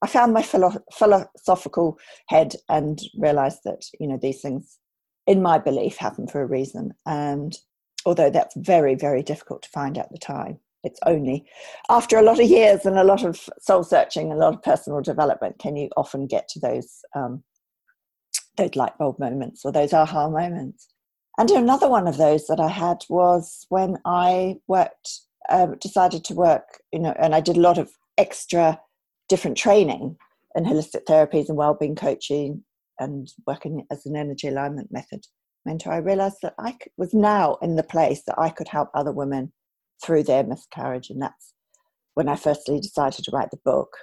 I 0.00 0.06
found 0.06 0.32
my 0.32 0.42
philo- 0.42 0.84
philosophical 0.92 1.98
head 2.28 2.54
and 2.68 3.00
realized 3.18 3.60
that 3.64 3.82
you 3.98 4.06
know 4.06 4.18
these 4.20 4.40
things 4.40 4.78
in 5.28 5.42
my 5.42 5.58
belief, 5.58 5.98
happen 5.98 6.26
for 6.26 6.40
a 6.42 6.46
reason. 6.46 6.94
And 7.06 7.56
although 8.06 8.30
that's 8.30 8.56
very, 8.56 8.94
very 8.94 9.22
difficult 9.22 9.62
to 9.62 9.68
find 9.68 9.98
at 9.98 10.10
the 10.10 10.18
time. 10.18 10.58
It's 10.84 11.00
only 11.04 11.44
after 11.90 12.16
a 12.16 12.22
lot 12.22 12.40
of 12.40 12.48
years 12.48 12.86
and 12.86 12.98
a 12.98 13.04
lot 13.04 13.24
of 13.24 13.48
soul 13.60 13.84
searching, 13.84 14.32
a 14.32 14.36
lot 14.36 14.54
of 14.54 14.62
personal 14.62 15.02
development, 15.02 15.58
can 15.58 15.76
you 15.76 15.90
often 15.96 16.26
get 16.26 16.48
to 16.48 16.60
those 16.60 17.00
um, 17.14 17.42
those 18.56 18.74
light 18.74 18.96
bulb 18.98 19.18
moments 19.18 19.64
or 19.64 19.72
those 19.72 19.92
aha 19.92 20.28
moments. 20.30 20.88
And 21.36 21.50
another 21.50 21.88
one 21.88 22.08
of 22.08 22.16
those 22.16 22.46
that 22.46 22.58
I 22.58 22.68
had 22.68 23.04
was 23.08 23.66
when 23.68 23.98
I 24.04 24.56
worked, 24.66 25.10
uh, 25.48 25.68
decided 25.80 26.24
to 26.24 26.34
work, 26.34 26.64
you 26.92 26.98
know, 26.98 27.14
and 27.18 27.34
I 27.34 27.40
did 27.40 27.56
a 27.56 27.60
lot 27.60 27.78
of 27.78 27.90
extra 28.16 28.80
different 29.28 29.56
training 29.56 30.16
in 30.56 30.64
holistic 30.64 31.04
therapies 31.04 31.48
and 31.48 31.56
well-being 31.56 31.94
coaching 31.94 32.64
and 32.98 33.28
working 33.46 33.84
as 33.90 34.06
an 34.06 34.16
energy 34.16 34.48
alignment 34.48 34.92
method 34.92 35.26
mentor. 35.64 35.92
I 35.92 35.98
realized 35.98 36.38
that 36.42 36.54
I 36.58 36.76
was 36.96 37.14
now 37.14 37.56
in 37.62 37.76
the 37.76 37.82
place 37.82 38.22
that 38.26 38.38
I 38.38 38.50
could 38.50 38.68
help 38.68 38.90
other 38.94 39.12
women 39.12 39.52
through 40.02 40.24
their 40.24 40.44
miscarriage, 40.44 41.10
and 41.10 41.20
that's 41.20 41.54
when 42.14 42.28
I 42.28 42.36
firstly 42.36 42.80
decided 42.80 43.24
to 43.24 43.30
write 43.30 43.50
the 43.50 43.60
book 43.64 43.96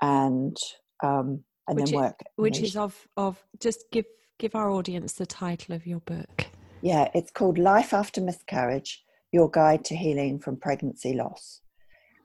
and 0.00 0.56
um, 1.02 1.44
and 1.68 1.76
which 1.76 1.90
then 1.90 2.00
work. 2.00 2.20
which 2.36 2.60
is 2.60 2.76
of 2.76 3.08
of 3.16 3.42
just 3.60 3.84
give 3.92 4.06
give 4.38 4.54
our 4.54 4.70
audience 4.70 5.14
the 5.14 5.26
title 5.26 5.74
of 5.74 5.86
your 5.86 6.00
book. 6.00 6.46
Yeah, 6.82 7.08
it's 7.14 7.30
called 7.30 7.58
Life 7.58 7.92
After 7.92 8.20
Miscarriage: 8.20 9.02
Your 9.32 9.50
Guide 9.50 9.84
to 9.86 9.96
Healing 9.96 10.38
from 10.38 10.56
Pregnancy 10.56 11.14
Loss. 11.14 11.60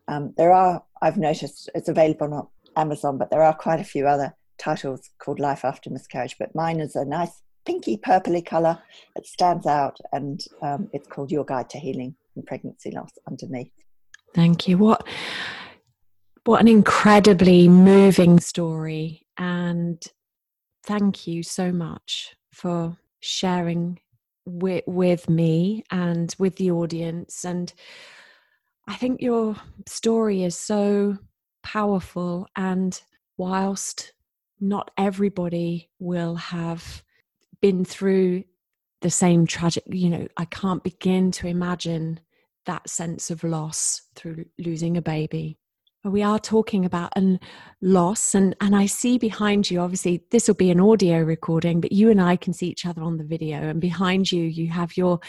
Um, 0.07 0.33
there 0.37 0.51
are 0.51 0.83
I've 1.01 1.17
noticed 1.17 1.69
it's 1.73 1.89
available 1.89 2.33
on 2.33 2.47
Amazon, 2.75 3.17
but 3.17 3.29
there 3.31 3.43
are 3.43 3.53
quite 3.53 3.79
a 3.79 3.85
few 3.85 4.07
other 4.07 4.35
titles 4.61 5.09
called 5.19 5.39
Life 5.39 5.65
After 5.65 5.89
Miscarriage. 5.89 6.35
But 6.39 6.55
mine 6.55 6.79
is 6.79 6.95
a 6.95 7.05
nice 7.05 7.41
pinky 7.65 7.97
purpley 7.97 8.45
color. 8.45 8.79
It 9.15 9.25
stands 9.25 9.65
out, 9.65 9.97
and 10.11 10.39
um, 10.61 10.89
it's 10.93 11.07
called 11.07 11.31
Your 11.31 11.45
Guide 11.45 11.69
to 11.71 11.79
Healing 11.79 12.15
from 12.33 12.43
Pregnancy 12.43 12.91
Loss 12.91 13.11
underneath. 13.27 13.71
Thank 14.33 14.67
you. 14.67 14.77
What 14.77 15.05
what 16.43 16.59
an 16.59 16.67
incredibly 16.67 17.69
moving 17.69 18.39
story 18.39 19.27
and 19.37 20.01
thank 20.83 21.27
you 21.27 21.43
so 21.43 21.71
much 21.71 22.35
for 22.51 22.97
sharing 23.19 23.99
with, 24.45 24.83
with 24.87 25.29
me 25.29 25.83
and 25.91 26.35
with 26.39 26.55
the 26.55 26.71
audience. 26.71 27.45
And 27.45 27.71
I 28.87 28.95
think 28.95 29.21
your 29.21 29.55
story 29.87 30.43
is 30.43 30.57
so 30.57 31.17
powerful. 31.63 32.47
And 32.55 32.99
whilst 33.37 34.13
not 34.61 34.91
everybody 34.97 35.89
will 35.99 36.35
have 36.35 37.03
been 37.61 37.83
through 37.83 38.43
the 39.01 39.09
same 39.09 39.47
tragic, 39.47 39.83
you 39.87 40.09
know, 40.09 40.27
I 40.37 40.45
can't 40.45 40.83
begin 40.83 41.31
to 41.31 41.47
imagine 41.47 42.19
that 42.65 42.87
sense 42.87 43.31
of 43.31 43.43
loss 43.43 44.03
through 44.15 44.45
losing 44.59 44.95
a 44.95 45.01
baby. 45.01 45.57
We 46.03 46.23
are 46.23 46.39
talking 46.39 46.85
about 46.85 47.11
a 47.15 47.39
loss 47.79 48.33
and 48.33 48.55
and 48.59 48.75
i 48.75 48.87
see 48.87 49.19
behind 49.19 49.69
you 49.69 49.79
obviously 49.79 50.23
this 50.31 50.47
will 50.47 50.55
be 50.55 50.71
an 50.71 50.79
audio 50.79 51.19
recording 51.19 51.79
but 51.79 51.91
you 51.91 52.09
and 52.09 52.19
i 52.19 52.35
can 52.35 52.53
see 52.53 52.67
each 52.67 52.87
other 52.87 53.03
on 53.03 53.17
the 53.17 53.23
video 53.23 53.59
and 53.69 53.79
behind 53.79 54.31
you 54.31 54.41
you 54.41 54.67
have 54.69 54.97
your 54.97 55.19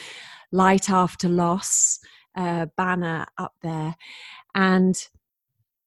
light 0.51 0.89
after 0.89 1.29
loss 1.29 1.99
uh, 2.35 2.67
banner 2.79 3.27
up 3.37 3.53
there. 3.63 3.95
And 4.55 4.97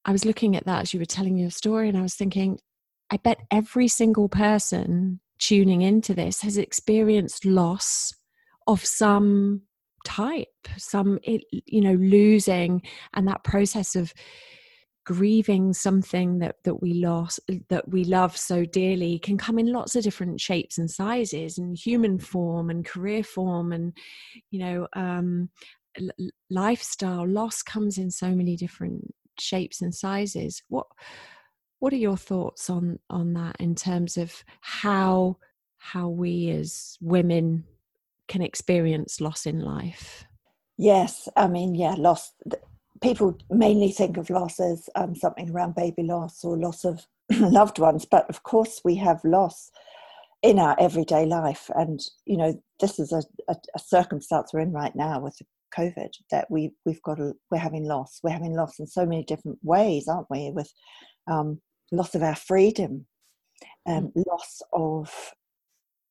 i 0.04 0.12
was 0.12 0.24
looking 0.24 0.54
at 0.54 0.66
that 0.66 0.82
as 0.82 0.94
you 0.94 1.00
were 1.00 1.04
telling 1.04 1.36
your 1.36 1.50
story 1.50 1.88
and 1.88 1.98
i 1.98 2.02
was 2.02 2.14
thinking 2.14 2.60
i 3.10 3.16
bet 3.18 3.38
every 3.50 3.88
single 3.88 4.28
person 4.28 5.20
tuning 5.38 5.82
into 5.82 6.14
this 6.14 6.40
has 6.42 6.56
experienced 6.56 7.44
loss 7.44 8.12
of 8.66 8.84
some 8.84 9.62
type 10.04 10.48
some 10.76 11.18
you 11.24 11.80
know 11.80 11.94
losing 11.94 12.80
and 13.14 13.26
that 13.26 13.44
process 13.44 13.96
of 13.96 14.14
grieving 15.04 15.72
something 15.72 16.38
that 16.38 16.56
that 16.64 16.80
we 16.82 16.94
lost 16.94 17.38
that 17.68 17.88
we 17.88 18.02
love 18.04 18.36
so 18.36 18.64
dearly 18.64 19.18
can 19.20 19.38
come 19.38 19.58
in 19.58 19.72
lots 19.72 19.94
of 19.94 20.02
different 20.02 20.40
shapes 20.40 20.78
and 20.78 20.90
sizes 20.90 21.58
and 21.58 21.76
human 21.76 22.18
form 22.18 22.70
and 22.70 22.84
career 22.84 23.22
form 23.22 23.72
and 23.72 23.96
you 24.50 24.58
know 24.58 24.88
um, 24.94 25.48
lifestyle. 26.50 27.26
Loss 27.28 27.62
comes 27.62 27.98
in 27.98 28.10
so 28.10 28.30
many 28.30 28.56
different 28.56 29.14
shapes 29.38 29.82
and 29.82 29.94
sizes. 29.94 30.62
What 30.68 30.86
what 31.78 31.92
are 31.92 31.96
your 31.96 32.16
thoughts 32.16 32.70
on 32.70 32.98
on 33.10 33.34
that 33.34 33.56
in 33.60 33.74
terms 33.74 34.16
of 34.16 34.44
how 34.60 35.36
how 35.78 36.08
we 36.08 36.50
as 36.50 36.96
women 37.00 37.64
can 38.28 38.42
experience 38.42 39.20
loss 39.20 39.46
in 39.46 39.60
life 39.60 40.24
yes 40.78 41.28
i 41.36 41.46
mean 41.46 41.74
yeah 41.74 41.94
loss 41.96 42.32
people 43.00 43.36
mainly 43.50 43.90
think 43.90 44.16
of 44.16 44.30
loss 44.30 44.60
as 44.60 44.88
um, 44.94 45.14
something 45.14 45.50
around 45.50 45.74
baby 45.74 46.02
loss 46.02 46.44
or 46.44 46.56
loss 46.56 46.84
of 46.84 47.06
loved 47.38 47.78
ones, 47.78 48.04
but 48.04 48.28
of 48.28 48.42
course 48.42 48.80
we 48.84 48.96
have 48.96 49.24
loss 49.24 49.70
in 50.42 50.58
our 50.58 50.76
everyday 50.78 51.26
life. 51.26 51.70
And 51.74 52.00
you 52.24 52.36
know, 52.36 52.62
this 52.80 52.98
is 52.98 53.12
a, 53.12 53.22
a, 53.48 53.56
a 53.74 53.78
circumstance 53.78 54.52
we're 54.52 54.60
in 54.60 54.72
right 54.72 54.94
now 54.94 55.20
with 55.20 55.36
COVID 55.76 56.10
that 56.30 56.50
we 56.50 56.72
we've 56.84 57.02
got 57.02 57.20
a, 57.20 57.32
we're 57.50 57.58
having 57.58 57.84
loss. 57.84 58.20
We're 58.22 58.30
having 58.30 58.54
loss 58.54 58.78
in 58.78 58.86
so 58.86 59.04
many 59.04 59.24
different 59.24 59.58
ways, 59.62 60.08
aren't 60.08 60.30
we? 60.30 60.50
With 60.50 60.72
um, 61.30 61.60
loss 61.92 62.14
of 62.14 62.22
our 62.22 62.36
freedom, 62.36 63.06
um, 63.86 64.12
mm. 64.16 64.24
loss 64.26 64.62
of 64.72 65.34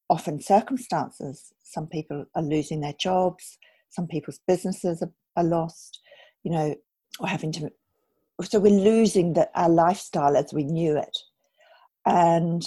often 0.09 0.39
circumstances. 0.41 1.53
Some 1.63 1.87
people 1.87 2.25
are 2.35 2.43
losing 2.43 2.81
their 2.81 2.95
jobs. 2.99 3.57
Some 3.89 4.07
people's 4.07 4.39
businesses 4.47 5.01
are, 5.01 5.11
are 5.35 5.43
lost 5.43 5.99
you 6.45 6.51
know, 6.51 6.75
or 7.19 7.27
having 7.27 7.51
to, 7.51 7.69
so 8.43 8.59
we're 8.59 8.71
losing 8.71 9.33
the, 9.33 9.49
our 9.55 9.67
lifestyle 9.67 10.37
as 10.37 10.53
we 10.53 10.63
knew 10.63 10.95
it. 10.95 11.17
And, 12.05 12.61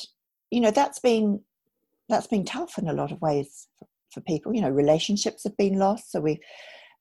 you 0.51 0.61
know, 0.61 0.73
that's 0.73 0.99
been, 0.99 1.41
that's 2.09 2.27
been 2.27 2.45
tough 2.45 2.77
in 2.77 2.89
a 2.89 2.93
lot 2.93 3.13
of 3.13 3.21
ways 3.23 3.69
for, 3.79 3.87
for 4.13 4.21
people. 4.23 4.53
You 4.53 4.63
know, 4.63 4.71
relationships 4.71 5.45
have 5.45 5.57
been 5.57 5.79
lost. 5.79 6.11
So 6.11 6.21
we, 6.21 6.41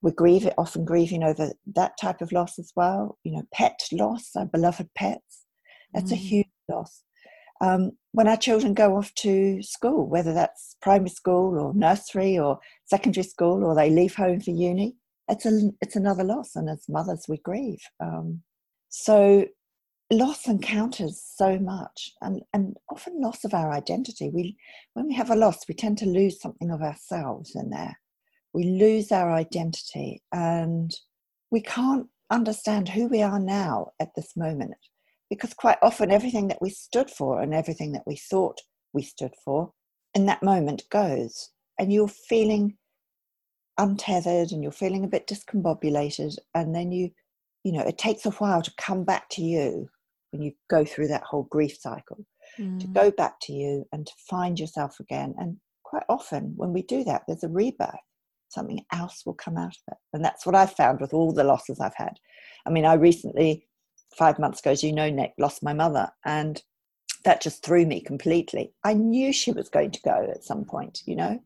we 0.03 0.11
grieve 0.11 0.47
often 0.57 0.85
grieving 0.85 1.23
over 1.23 1.51
that 1.73 1.97
type 1.99 2.21
of 2.21 2.31
loss 2.31 2.59
as 2.59 2.71
well. 2.75 3.17
You 3.23 3.33
know, 3.33 3.43
pet 3.51 3.79
loss, 3.91 4.35
our 4.35 4.45
beloved 4.45 4.89
pets. 4.95 5.45
That's 5.97 6.11
mm. 6.11 6.15
a 6.15 6.17
huge 6.17 6.47
loss. 6.69 7.01
Um, 7.59 7.93
when 8.11 8.27
our 8.27 8.37
children 8.37 8.75
go 8.75 8.97
off 8.97 9.11
to 9.15 9.63
school, 9.63 10.07
whether 10.07 10.31
that's 10.31 10.75
primary 10.79 11.09
school 11.09 11.59
or 11.59 11.73
nursery 11.73 12.37
or 12.37 12.59
secondary 12.85 13.23
school, 13.23 13.63
or 13.63 13.73
they 13.73 13.89
leave 13.89 14.13
home 14.13 14.39
for 14.39 14.51
uni, 14.51 14.95
it's 15.27 15.47
a 15.47 15.71
it's 15.81 15.95
another 15.95 16.23
loss, 16.23 16.55
and 16.55 16.69
as 16.69 16.87
mothers 16.87 17.25
we 17.27 17.37
grieve. 17.37 17.81
Um, 17.99 18.43
so 18.89 19.47
loss 20.11 20.47
encounters 20.47 21.19
so 21.35 21.57
much, 21.57 22.11
and 22.21 22.43
and 22.53 22.77
often 22.91 23.19
loss 23.19 23.43
of 23.43 23.55
our 23.55 23.71
identity. 23.71 24.29
We 24.29 24.55
when 24.93 25.07
we 25.07 25.15
have 25.15 25.31
a 25.31 25.35
loss, 25.35 25.67
we 25.67 25.73
tend 25.73 25.97
to 25.99 26.05
lose 26.05 26.39
something 26.39 26.69
of 26.69 26.83
ourselves 26.83 27.55
in 27.55 27.71
there. 27.71 27.97
We 28.53 28.65
lose 28.65 29.11
our 29.11 29.31
identity, 29.31 30.21
and 30.31 30.93
we 31.49 31.61
can't 31.61 32.05
understand 32.29 32.89
who 32.89 33.07
we 33.07 33.23
are 33.23 33.39
now 33.39 33.93
at 33.99 34.13
this 34.15 34.37
moment 34.37 34.75
because 35.29 35.53
quite 35.53 35.77
often 35.81 36.11
everything 36.11 36.47
that 36.47 36.61
we 36.61 36.69
stood 36.69 37.09
for 37.09 37.41
and 37.41 37.53
everything 37.53 37.91
that 37.91 38.03
we 38.05 38.15
thought 38.15 38.59
we 38.93 39.01
stood 39.01 39.33
for 39.43 39.71
in 40.13 40.25
that 40.25 40.43
moment 40.43 40.83
goes 40.91 41.51
and 41.79 41.91
you're 41.91 42.07
feeling 42.07 42.75
untethered 43.77 44.51
and 44.51 44.63
you're 44.63 44.71
feeling 44.71 45.03
a 45.03 45.09
bit 45.09 45.27
discombobulated 45.27 46.35
and 46.55 46.73
then 46.73 46.91
you 46.91 47.09
you 47.63 47.71
know 47.71 47.81
it 47.81 47.97
takes 47.97 48.25
a 48.25 48.31
while 48.31 48.61
to 48.61 48.73
come 48.77 49.03
back 49.03 49.29
to 49.29 49.41
you 49.41 49.87
when 50.31 50.41
you 50.41 50.51
go 50.69 50.83
through 50.83 51.07
that 51.07 51.23
whole 51.23 51.47
grief 51.51 51.77
cycle 51.79 52.25
mm. 52.57 52.79
to 52.79 52.87
go 52.87 53.11
back 53.11 53.39
to 53.41 53.53
you 53.53 53.85
and 53.91 54.07
to 54.07 54.13
find 54.29 54.59
yourself 54.59 54.99
again 54.99 55.35
and 55.37 55.57
quite 55.83 56.03
often 56.09 56.53
when 56.55 56.73
we 56.73 56.81
do 56.81 57.03
that 57.03 57.21
there's 57.27 57.43
a 57.43 57.49
rebirth 57.49 57.89
something 58.49 58.83
else 58.93 59.23
will 59.25 59.33
come 59.33 59.57
out 59.57 59.75
of 59.75 59.81
it 59.91 59.97
and 60.13 60.25
that's 60.25 60.45
what 60.45 60.55
i've 60.55 60.73
found 60.73 60.99
with 60.99 61.13
all 61.13 61.31
the 61.31 61.43
losses 61.43 61.79
i've 61.79 61.95
had 61.95 62.17
i 62.65 62.69
mean 62.69 62.85
i 62.85 62.93
recently 62.93 63.66
five 64.15 64.39
months 64.39 64.59
ago 64.59 64.71
as 64.71 64.83
you 64.83 64.93
know 64.93 65.09
nick 65.09 65.33
lost 65.37 65.63
my 65.63 65.73
mother 65.73 66.09
and 66.25 66.63
that 67.25 67.41
just 67.41 67.63
threw 67.63 67.85
me 67.85 67.99
completely 67.99 68.73
i 68.83 68.93
knew 68.93 69.33
she 69.33 69.51
was 69.51 69.69
going 69.69 69.91
to 69.91 70.01
go 70.01 70.27
at 70.31 70.43
some 70.43 70.63
point 70.63 71.01
you 71.05 71.15
know 71.15 71.39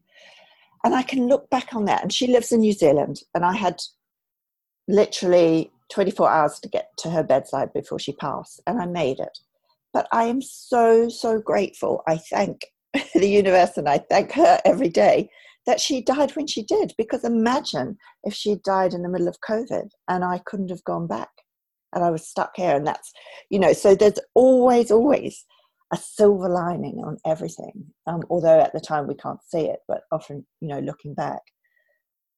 and 0.84 0.96
I 0.96 1.04
can 1.04 1.28
look 1.28 1.50
back 1.50 1.76
on 1.76 1.86
that. 1.86 2.02
And 2.02 2.14
she 2.14 2.28
lives 2.28 2.52
in 2.52 2.62
New 2.62 2.74
Zealand, 2.74 3.22
and 3.36 3.46
I 3.46 3.56
had 3.56 3.82
literally 4.88 5.72
24 5.92 6.30
hours 6.30 6.60
to 6.60 6.70
get 6.70 6.90
to 7.00 7.10
her 7.10 7.24
bedside 7.24 7.74
before 7.74 8.00
she 8.00 8.14
passed, 8.14 8.62
and 8.66 8.82
I 8.82 8.86
made 8.86 9.20
it. 9.20 9.38
But 9.94 10.08
I 10.12 10.24
am 10.26 10.42
so, 10.42 11.10
so 11.10 11.40
grateful. 11.40 12.02
I 12.08 12.18
thank 12.18 12.66
the 13.14 13.28
universe 13.28 13.78
and 13.78 13.88
I 13.88 14.00
thank 14.10 14.32
her 14.34 14.60
every 14.66 14.90
day 14.90 15.30
that 15.66 15.80
she 15.80 16.02
died 16.02 16.36
when 16.36 16.48
she 16.48 16.64
did. 16.64 16.94
Because 16.98 17.24
imagine 17.24 17.98
if 18.24 18.34
she 18.34 18.56
died 18.64 18.94
in 18.94 19.04
the 19.04 19.10
middle 19.10 19.28
of 19.28 19.42
COVID 19.48 19.90
and 20.08 20.24
I 20.24 20.40
couldn't 20.46 20.70
have 20.70 20.84
gone 20.86 21.08
back 21.08 21.30
and 21.94 22.04
I 22.04 22.10
was 22.10 22.28
stuck 22.28 22.52
here. 22.56 22.76
And 22.76 22.86
that's, 22.88 23.12
you 23.50 23.60
know, 23.60 23.74
so 23.74 23.96
there's 23.96 24.20
always, 24.34 24.92
always 24.92 25.46
a 25.94 25.98
silver 25.98 26.50
lining 26.50 27.04
on 27.04 27.18
everything. 27.26 27.86
Um, 28.08 28.24
although 28.30 28.60
at 28.62 28.74
the 28.74 28.80
time 28.80 29.08
we 29.08 29.16
can't 29.16 29.44
see 29.48 29.68
it, 29.68 29.80
but 29.88 30.04
often, 30.12 30.46
you 30.62 30.68
know, 30.68 30.80
looking 30.80 31.14
back. 31.14 31.42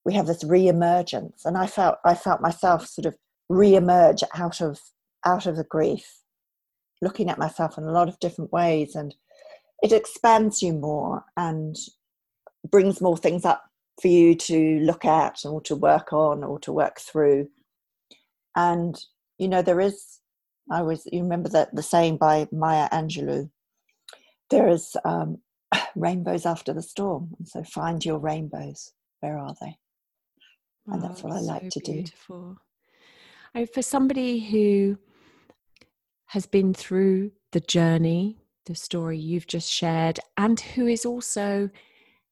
we 0.05 0.13
have 0.13 0.27
this 0.27 0.43
re-emergence 0.43 1.45
and 1.45 1.57
i 1.57 1.65
felt 1.65 1.97
i 2.05 2.13
felt 2.13 2.41
myself 2.41 2.85
sort 2.87 3.05
of 3.05 3.15
re-emerge 3.49 4.23
out 4.35 4.61
of 4.61 4.79
out 5.25 5.45
of 5.45 5.55
the 5.55 5.63
grief 5.63 6.05
looking 7.01 7.29
at 7.29 7.37
myself 7.37 7.77
in 7.77 7.83
a 7.83 7.91
lot 7.91 8.09
of 8.09 8.19
different 8.19 8.51
ways 8.51 8.95
and 8.95 9.15
it 9.81 9.91
expands 9.91 10.61
you 10.61 10.73
more 10.73 11.23
and 11.37 11.75
brings 12.69 13.01
more 13.01 13.17
things 13.17 13.45
up 13.45 13.63
for 14.01 14.07
you 14.07 14.33
to 14.35 14.79
look 14.79 15.05
at 15.05 15.39
or 15.45 15.61
to 15.61 15.75
work 15.75 16.13
on 16.13 16.43
or 16.43 16.59
to 16.59 16.71
work 16.71 16.99
through 16.99 17.47
and 18.55 19.05
you 19.37 19.47
know 19.47 19.61
there 19.61 19.81
is 19.81 20.19
i 20.71 20.81
was 20.81 21.07
you 21.11 21.21
remember 21.21 21.49
that 21.49 21.73
the 21.75 21.83
saying 21.83 22.17
by 22.17 22.47
maya 22.51 22.87
angelou 22.91 23.49
there 24.49 24.67
is 24.67 24.95
um, 25.03 25.37
rainbows 25.95 26.45
after 26.45 26.73
the 26.73 26.81
storm 26.81 27.33
and 27.37 27.47
so 27.47 27.63
find 27.63 28.03
your 28.05 28.19
rainbows. 28.19 28.91
Where 29.21 29.37
are 29.37 29.55
they? 29.59 29.77
And 30.87 31.03
oh, 31.03 31.07
that's 31.07 31.23
what 31.23 31.33
i 31.33 31.39
like 31.39 31.71
so 31.71 31.79
to 31.79 31.91
beautiful. 31.91 32.53
do 33.55 33.61
I, 33.61 33.65
for 33.65 33.81
somebody 33.81 34.39
who 34.39 34.97
has 36.27 36.45
been 36.45 36.73
through 36.73 37.31
the 37.51 37.61
journey 37.61 38.39
the 38.65 38.75
story 38.75 39.17
you've 39.17 39.47
just 39.47 39.69
shared 39.69 40.19
and 40.37 40.59
who 40.59 40.87
is 40.87 41.05
also 41.05 41.69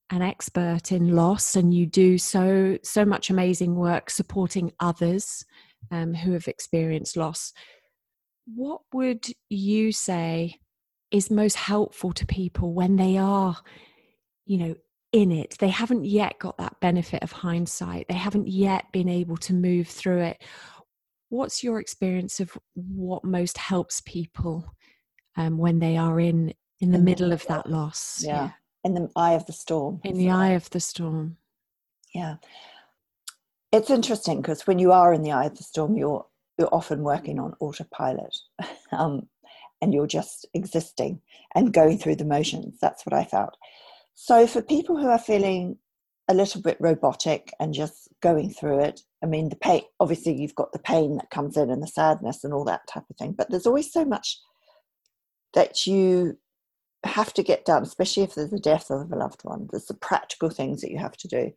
an 0.09 0.21
expert 0.21 0.91
in 0.91 1.15
loss 1.15 1.55
and 1.55 1.73
you 1.73 1.85
do 1.85 2.17
so 2.17 2.77
so 2.83 3.05
much 3.05 3.29
amazing 3.29 3.75
work 3.75 4.09
supporting 4.09 4.73
others 4.81 5.45
um, 5.89 6.13
who 6.13 6.33
have 6.33 6.47
experienced 6.47 7.17
loss 7.17 7.53
what 8.45 8.81
would 8.93 9.25
you 9.49 9.91
say 9.91 10.55
is 11.11 11.29
most 11.29 11.55
helpful 11.55 12.11
to 12.13 12.25
people 12.25 12.73
when 12.73 12.95
they 12.95 13.17
are 13.17 13.57
you 14.45 14.57
know 14.57 14.75
in 15.11 15.31
it? 15.31 15.57
They 15.59 15.69
haven't 15.69 16.05
yet 16.05 16.39
got 16.39 16.57
that 16.57 16.79
benefit 16.79 17.21
of 17.21 17.31
hindsight. 17.31 18.07
They 18.07 18.15
haven't 18.15 18.47
yet 18.47 18.85
been 18.93 19.09
able 19.09 19.37
to 19.37 19.53
move 19.53 19.87
through 19.87 20.21
it. 20.21 20.41
What's 21.27 21.63
your 21.63 21.79
experience 21.79 22.39
of 22.39 22.57
what 22.73 23.23
most 23.23 23.57
helps 23.57 24.01
people 24.05 24.73
um, 25.35 25.57
when 25.57 25.79
they 25.79 25.97
are 25.97 26.19
in 26.19 26.53
in 26.79 26.91
the 26.91 26.97
in 26.97 27.03
middle 27.03 27.29
the, 27.29 27.35
of 27.35 27.45
that 27.47 27.69
loss? 27.69 28.23
Yeah. 28.23 28.35
yeah. 28.35 28.49
In 28.83 28.93
the 28.95 29.09
eye 29.15 29.33
of 29.33 29.45
the 29.45 29.53
storm 29.53 30.01
in 30.03 30.17
the 30.17 30.31
eye 30.31 30.49
of 30.49 30.69
the 30.71 30.79
storm. 30.79 31.37
Yeah 32.13 32.37
it's 33.71 33.89
interesting 33.89 34.41
because 34.41 34.67
when 34.67 34.79
you 34.79 34.91
are 34.91 35.13
in 35.13 35.23
the 35.23 35.31
eye 35.31 35.45
of 35.45 35.57
the 35.57 35.63
storm 35.63 35.97
you're 35.97 36.25
you're 36.57 36.73
often 36.73 37.03
working 37.03 37.39
on 37.39 37.55
autopilot 37.59 38.35
um, 38.91 39.27
and 39.81 39.93
you're 39.93 40.07
just 40.07 40.45
existing 40.53 41.19
and 41.55 41.73
going 41.73 41.97
through 41.97 42.15
the 42.15 42.25
motions 42.25 42.77
that's 42.81 43.05
what 43.05 43.13
i 43.13 43.23
felt 43.23 43.55
so 44.13 44.45
for 44.45 44.61
people 44.61 44.97
who 44.97 45.07
are 45.07 45.19
feeling 45.19 45.77
a 46.27 46.33
little 46.33 46.61
bit 46.61 46.77
robotic 46.79 47.51
and 47.59 47.73
just 47.73 48.07
going 48.21 48.49
through 48.49 48.79
it 48.79 49.01
i 49.23 49.25
mean 49.25 49.49
the 49.49 49.55
pain 49.55 49.81
obviously 49.99 50.33
you've 50.33 50.55
got 50.55 50.71
the 50.71 50.79
pain 50.79 51.17
that 51.17 51.29
comes 51.29 51.57
in 51.57 51.69
and 51.69 51.81
the 51.81 51.87
sadness 51.87 52.43
and 52.43 52.53
all 52.53 52.65
that 52.65 52.87
type 52.87 53.03
of 53.09 53.17
thing 53.17 53.31
but 53.31 53.49
there's 53.49 53.67
always 53.67 53.91
so 53.91 54.05
much 54.05 54.39
that 55.53 55.85
you 55.85 56.37
have 57.03 57.33
to 57.33 57.43
get 57.43 57.65
done, 57.65 57.83
especially 57.83 58.23
if 58.23 58.35
there's 58.35 58.53
a 58.53 58.59
death 58.59 58.89
of 58.89 59.11
a 59.11 59.15
loved 59.15 59.41
one. 59.43 59.67
There's 59.71 59.85
the 59.85 59.95
practical 59.95 60.49
things 60.49 60.81
that 60.81 60.91
you 60.91 60.99
have 60.99 61.17
to 61.17 61.27
do. 61.27 61.51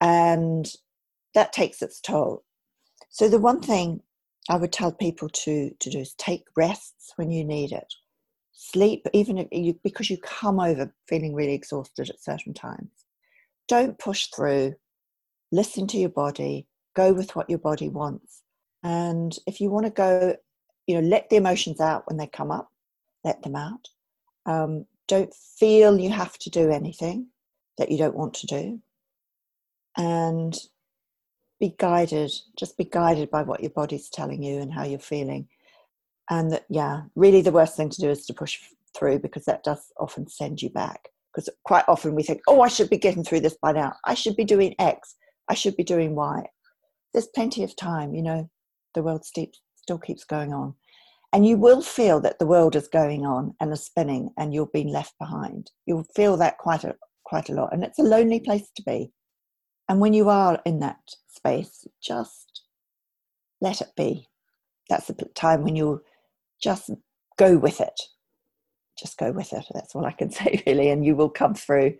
And 0.00 0.70
that 1.34 1.52
takes 1.52 1.82
its 1.82 2.00
toll. 2.00 2.44
So 3.08 3.28
the 3.28 3.38
one 3.38 3.60
thing 3.60 4.00
I 4.48 4.56
would 4.56 4.72
tell 4.72 4.92
people 4.92 5.28
to, 5.28 5.70
to 5.78 5.90
do 5.90 5.98
is 5.98 6.14
take 6.14 6.44
rests 6.56 7.12
when 7.16 7.30
you 7.30 7.44
need 7.44 7.72
it. 7.72 7.92
Sleep, 8.52 9.06
even 9.12 9.38
if 9.38 9.48
you, 9.52 9.78
because 9.82 10.10
you 10.10 10.18
come 10.18 10.60
over 10.60 10.92
feeling 11.08 11.34
really 11.34 11.54
exhausted 11.54 12.10
at 12.10 12.22
certain 12.22 12.54
times. 12.54 12.90
Don't 13.68 13.98
push 13.98 14.26
through. 14.26 14.74
Listen 15.52 15.86
to 15.88 15.98
your 15.98 16.10
body. 16.10 16.66
Go 16.94 17.12
with 17.12 17.34
what 17.36 17.48
your 17.48 17.58
body 17.58 17.88
wants. 17.88 18.42
And 18.82 19.36
if 19.46 19.60
you 19.60 19.70
want 19.70 19.86
to 19.86 19.92
go, 19.92 20.36
you 20.86 21.00
know, 21.00 21.08
let 21.08 21.30
the 21.30 21.36
emotions 21.36 21.80
out 21.80 22.04
when 22.08 22.16
they 22.16 22.26
come 22.26 22.50
up. 22.50 22.68
Let 23.24 23.42
them 23.42 23.54
out 23.54 23.88
um, 24.46 24.86
don't 25.08 25.32
feel 25.34 25.98
you 25.98 26.10
have 26.10 26.38
to 26.38 26.50
do 26.50 26.70
anything 26.70 27.28
that 27.78 27.90
you 27.90 27.98
don't 27.98 28.16
want 28.16 28.34
to 28.34 28.46
do. 28.46 28.80
And 29.96 30.56
be 31.60 31.74
guided, 31.78 32.32
just 32.58 32.76
be 32.76 32.84
guided 32.84 33.30
by 33.30 33.42
what 33.42 33.60
your 33.60 33.70
body's 33.70 34.08
telling 34.08 34.42
you 34.42 34.60
and 34.60 34.72
how 34.72 34.84
you're 34.84 34.98
feeling. 34.98 35.48
And 36.30 36.52
that, 36.52 36.64
yeah, 36.68 37.02
really 37.14 37.42
the 37.42 37.52
worst 37.52 37.76
thing 37.76 37.90
to 37.90 38.00
do 38.00 38.10
is 38.10 38.26
to 38.26 38.34
push 38.34 38.58
through 38.96 39.20
because 39.20 39.44
that 39.44 39.62
does 39.62 39.92
often 39.98 40.28
send 40.28 40.62
you 40.62 40.70
back. 40.70 41.08
Because 41.32 41.48
quite 41.64 41.84
often 41.86 42.14
we 42.14 42.22
think, 42.22 42.40
oh, 42.48 42.60
I 42.62 42.68
should 42.68 42.90
be 42.90 42.98
getting 42.98 43.22
through 43.22 43.40
this 43.40 43.56
by 43.62 43.72
now. 43.72 43.94
I 44.04 44.14
should 44.14 44.36
be 44.36 44.44
doing 44.44 44.74
X. 44.78 45.14
I 45.48 45.54
should 45.54 45.76
be 45.76 45.84
doing 45.84 46.14
Y. 46.16 46.44
There's 47.12 47.28
plenty 47.34 47.62
of 47.62 47.76
time, 47.76 48.14
you 48.14 48.22
know, 48.22 48.48
the 48.94 49.02
world 49.02 49.24
still 49.24 49.98
keeps 49.98 50.24
going 50.24 50.52
on 50.52 50.74
and 51.32 51.46
you 51.46 51.56
will 51.56 51.82
feel 51.82 52.20
that 52.20 52.38
the 52.38 52.46
world 52.46 52.74
is 52.74 52.88
going 52.88 53.24
on 53.24 53.54
and 53.60 53.72
is 53.72 53.84
spinning 53.84 54.30
and 54.36 54.52
you're 54.52 54.70
being 54.72 54.88
left 54.88 55.14
behind 55.18 55.70
you'll 55.86 56.06
feel 56.16 56.36
that 56.36 56.58
quite 56.58 56.84
a 56.84 56.94
quite 57.24 57.48
a 57.48 57.52
lot 57.52 57.72
and 57.72 57.84
it's 57.84 57.98
a 57.98 58.02
lonely 58.02 58.40
place 58.40 58.68
to 58.74 58.82
be 58.82 59.10
and 59.90 59.98
when 60.00 60.14
you 60.14 60.28
are 60.28 60.62
in 60.64 60.78
that 60.78 61.00
space 61.26 61.84
just 62.00 62.62
let 63.60 63.80
it 63.80 63.88
be. 63.96 64.28
That's 64.88 65.08
the 65.08 65.14
time 65.34 65.64
when 65.64 65.74
you 65.74 66.02
just 66.62 66.90
go 67.36 67.58
with 67.58 67.80
it. 67.80 68.00
Just 68.96 69.18
go 69.18 69.32
with 69.32 69.52
it. 69.52 69.64
That's 69.74 69.94
all 69.94 70.06
i 70.06 70.12
can 70.12 70.30
say 70.38 70.62
really. 70.64 70.90
And 70.90 71.04
you 71.04 71.16
will 71.16 71.28
come 71.28 71.54
through. 71.54 71.96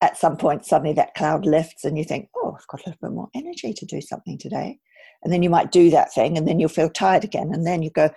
At 0.00 0.16
some 0.16 0.36
point 0.36 0.64
suddenly 0.64 0.92
that 0.94 1.16
cloud 1.16 1.44
lifts 1.44 1.84
and 1.84 1.98
you 1.98 2.04
think 2.04 2.28
oh 2.36 2.56
i've 2.56 2.68
got 2.68 2.86
a 2.86 2.90
little 2.90 3.08
bit 3.08 3.14
more 3.14 3.28
energy 3.34 3.74
to 3.74 3.84
do 3.84 4.00
something 4.00 4.38
today. 4.38 4.78
And 5.24 5.32
then 5.32 5.42
you 5.42 5.50
might 5.50 5.72
do 5.72 5.90
that 5.90 6.14
thing 6.14 6.38
and 6.38 6.46
then 6.46 6.60
you'll 6.60 6.68
feel 6.68 6.88
tired 6.88 7.24
again. 7.24 7.50
And 7.52 7.66
then 7.66 7.82
you 7.82 7.90
go 7.90 8.10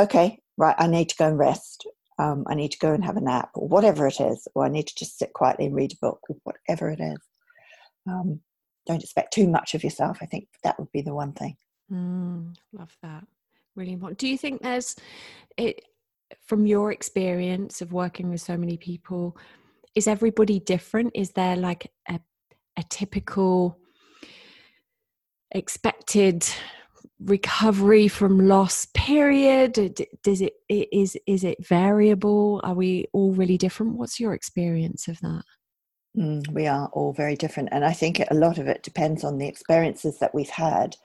okay, 0.00 0.40
right, 0.56 0.74
I 0.76 0.88
need 0.88 1.08
to 1.10 1.16
go 1.16 1.28
and 1.28 1.38
rest. 1.38 1.86
Um, 2.18 2.44
I 2.48 2.54
need 2.54 2.72
to 2.72 2.78
go 2.78 2.92
and 2.92 3.04
have 3.04 3.16
a 3.16 3.20
nap, 3.20 3.50
or 3.54 3.68
whatever 3.68 4.06
it 4.08 4.20
is, 4.20 4.48
or 4.54 4.64
I 4.64 4.68
need 4.68 4.88
to 4.88 4.94
just 4.96 5.18
sit 5.18 5.32
quietly 5.34 5.66
and 5.66 5.74
read 5.74 5.92
a 5.92 5.96
book, 6.00 6.20
or 6.28 6.36
whatever 6.42 6.90
it 6.90 6.98
is. 7.00 7.27
Um, 8.08 8.40
don't 8.86 9.02
expect 9.02 9.32
too 9.32 9.48
much 9.48 9.74
of 9.74 9.84
yourself. 9.84 10.18
I 10.22 10.26
think 10.26 10.48
that 10.64 10.78
would 10.78 10.90
be 10.92 11.02
the 11.02 11.14
one 11.14 11.32
thing. 11.32 11.56
Mm, 11.92 12.54
love 12.72 12.96
that. 13.02 13.24
Really 13.76 13.92
important. 13.92 14.18
Do 14.18 14.28
you 14.28 14.38
think 14.38 14.62
there's 14.62 14.96
it 15.56 15.82
from 16.46 16.66
your 16.66 16.92
experience 16.92 17.80
of 17.80 17.92
working 17.92 18.30
with 18.30 18.40
so 18.40 18.56
many 18.56 18.76
people? 18.76 19.36
Is 19.94 20.08
everybody 20.08 20.58
different? 20.58 21.12
Is 21.14 21.32
there 21.32 21.56
like 21.56 21.90
a, 22.08 22.18
a 22.76 22.82
typical 22.88 23.78
expected 25.52 26.46
recovery 27.20 28.06
from 28.06 28.46
loss 28.46 28.86
period 28.94 29.72
does 30.22 30.40
it 30.40 30.52
is 30.68 31.16
is 31.26 31.42
it 31.42 31.66
variable 31.66 32.60
are 32.62 32.74
we 32.74 33.06
all 33.12 33.32
really 33.32 33.58
different 33.58 33.96
what's 33.96 34.20
your 34.20 34.34
experience 34.34 35.08
of 35.08 35.18
that 35.20 35.42
mm, 36.16 36.46
we 36.52 36.66
are 36.66 36.88
all 36.92 37.12
very 37.12 37.36
different 37.36 37.68
and 37.72 37.84
i 37.84 37.92
think 37.92 38.20
a 38.30 38.34
lot 38.34 38.58
of 38.58 38.66
it 38.66 38.82
depends 38.82 39.24
on 39.24 39.38
the 39.38 39.48
experiences 39.48 40.18
that 40.18 40.34
we've 40.34 40.50
had 40.50 40.96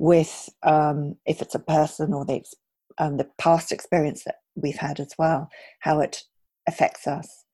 with 0.00 0.48
um, 0.62 1.14
if 1.26 1.42
it's 1.42 1.54
a 1.54 1.58
person 1.58 2.14
or 2.14 2.24
the 2.24 2.42
um, 2.98 3.18
the 3.18 3.28
past 3.38 3.70
experience 3.70 4.24
that 4.24 4.36
we've 4.56 4.78
had 4.78 4.98
as 4.98 5.12
well 5.18 5.48
how 5.80 6.00
it 6.00 6.22
affects 6.66 7.06
us. 7.06 7.44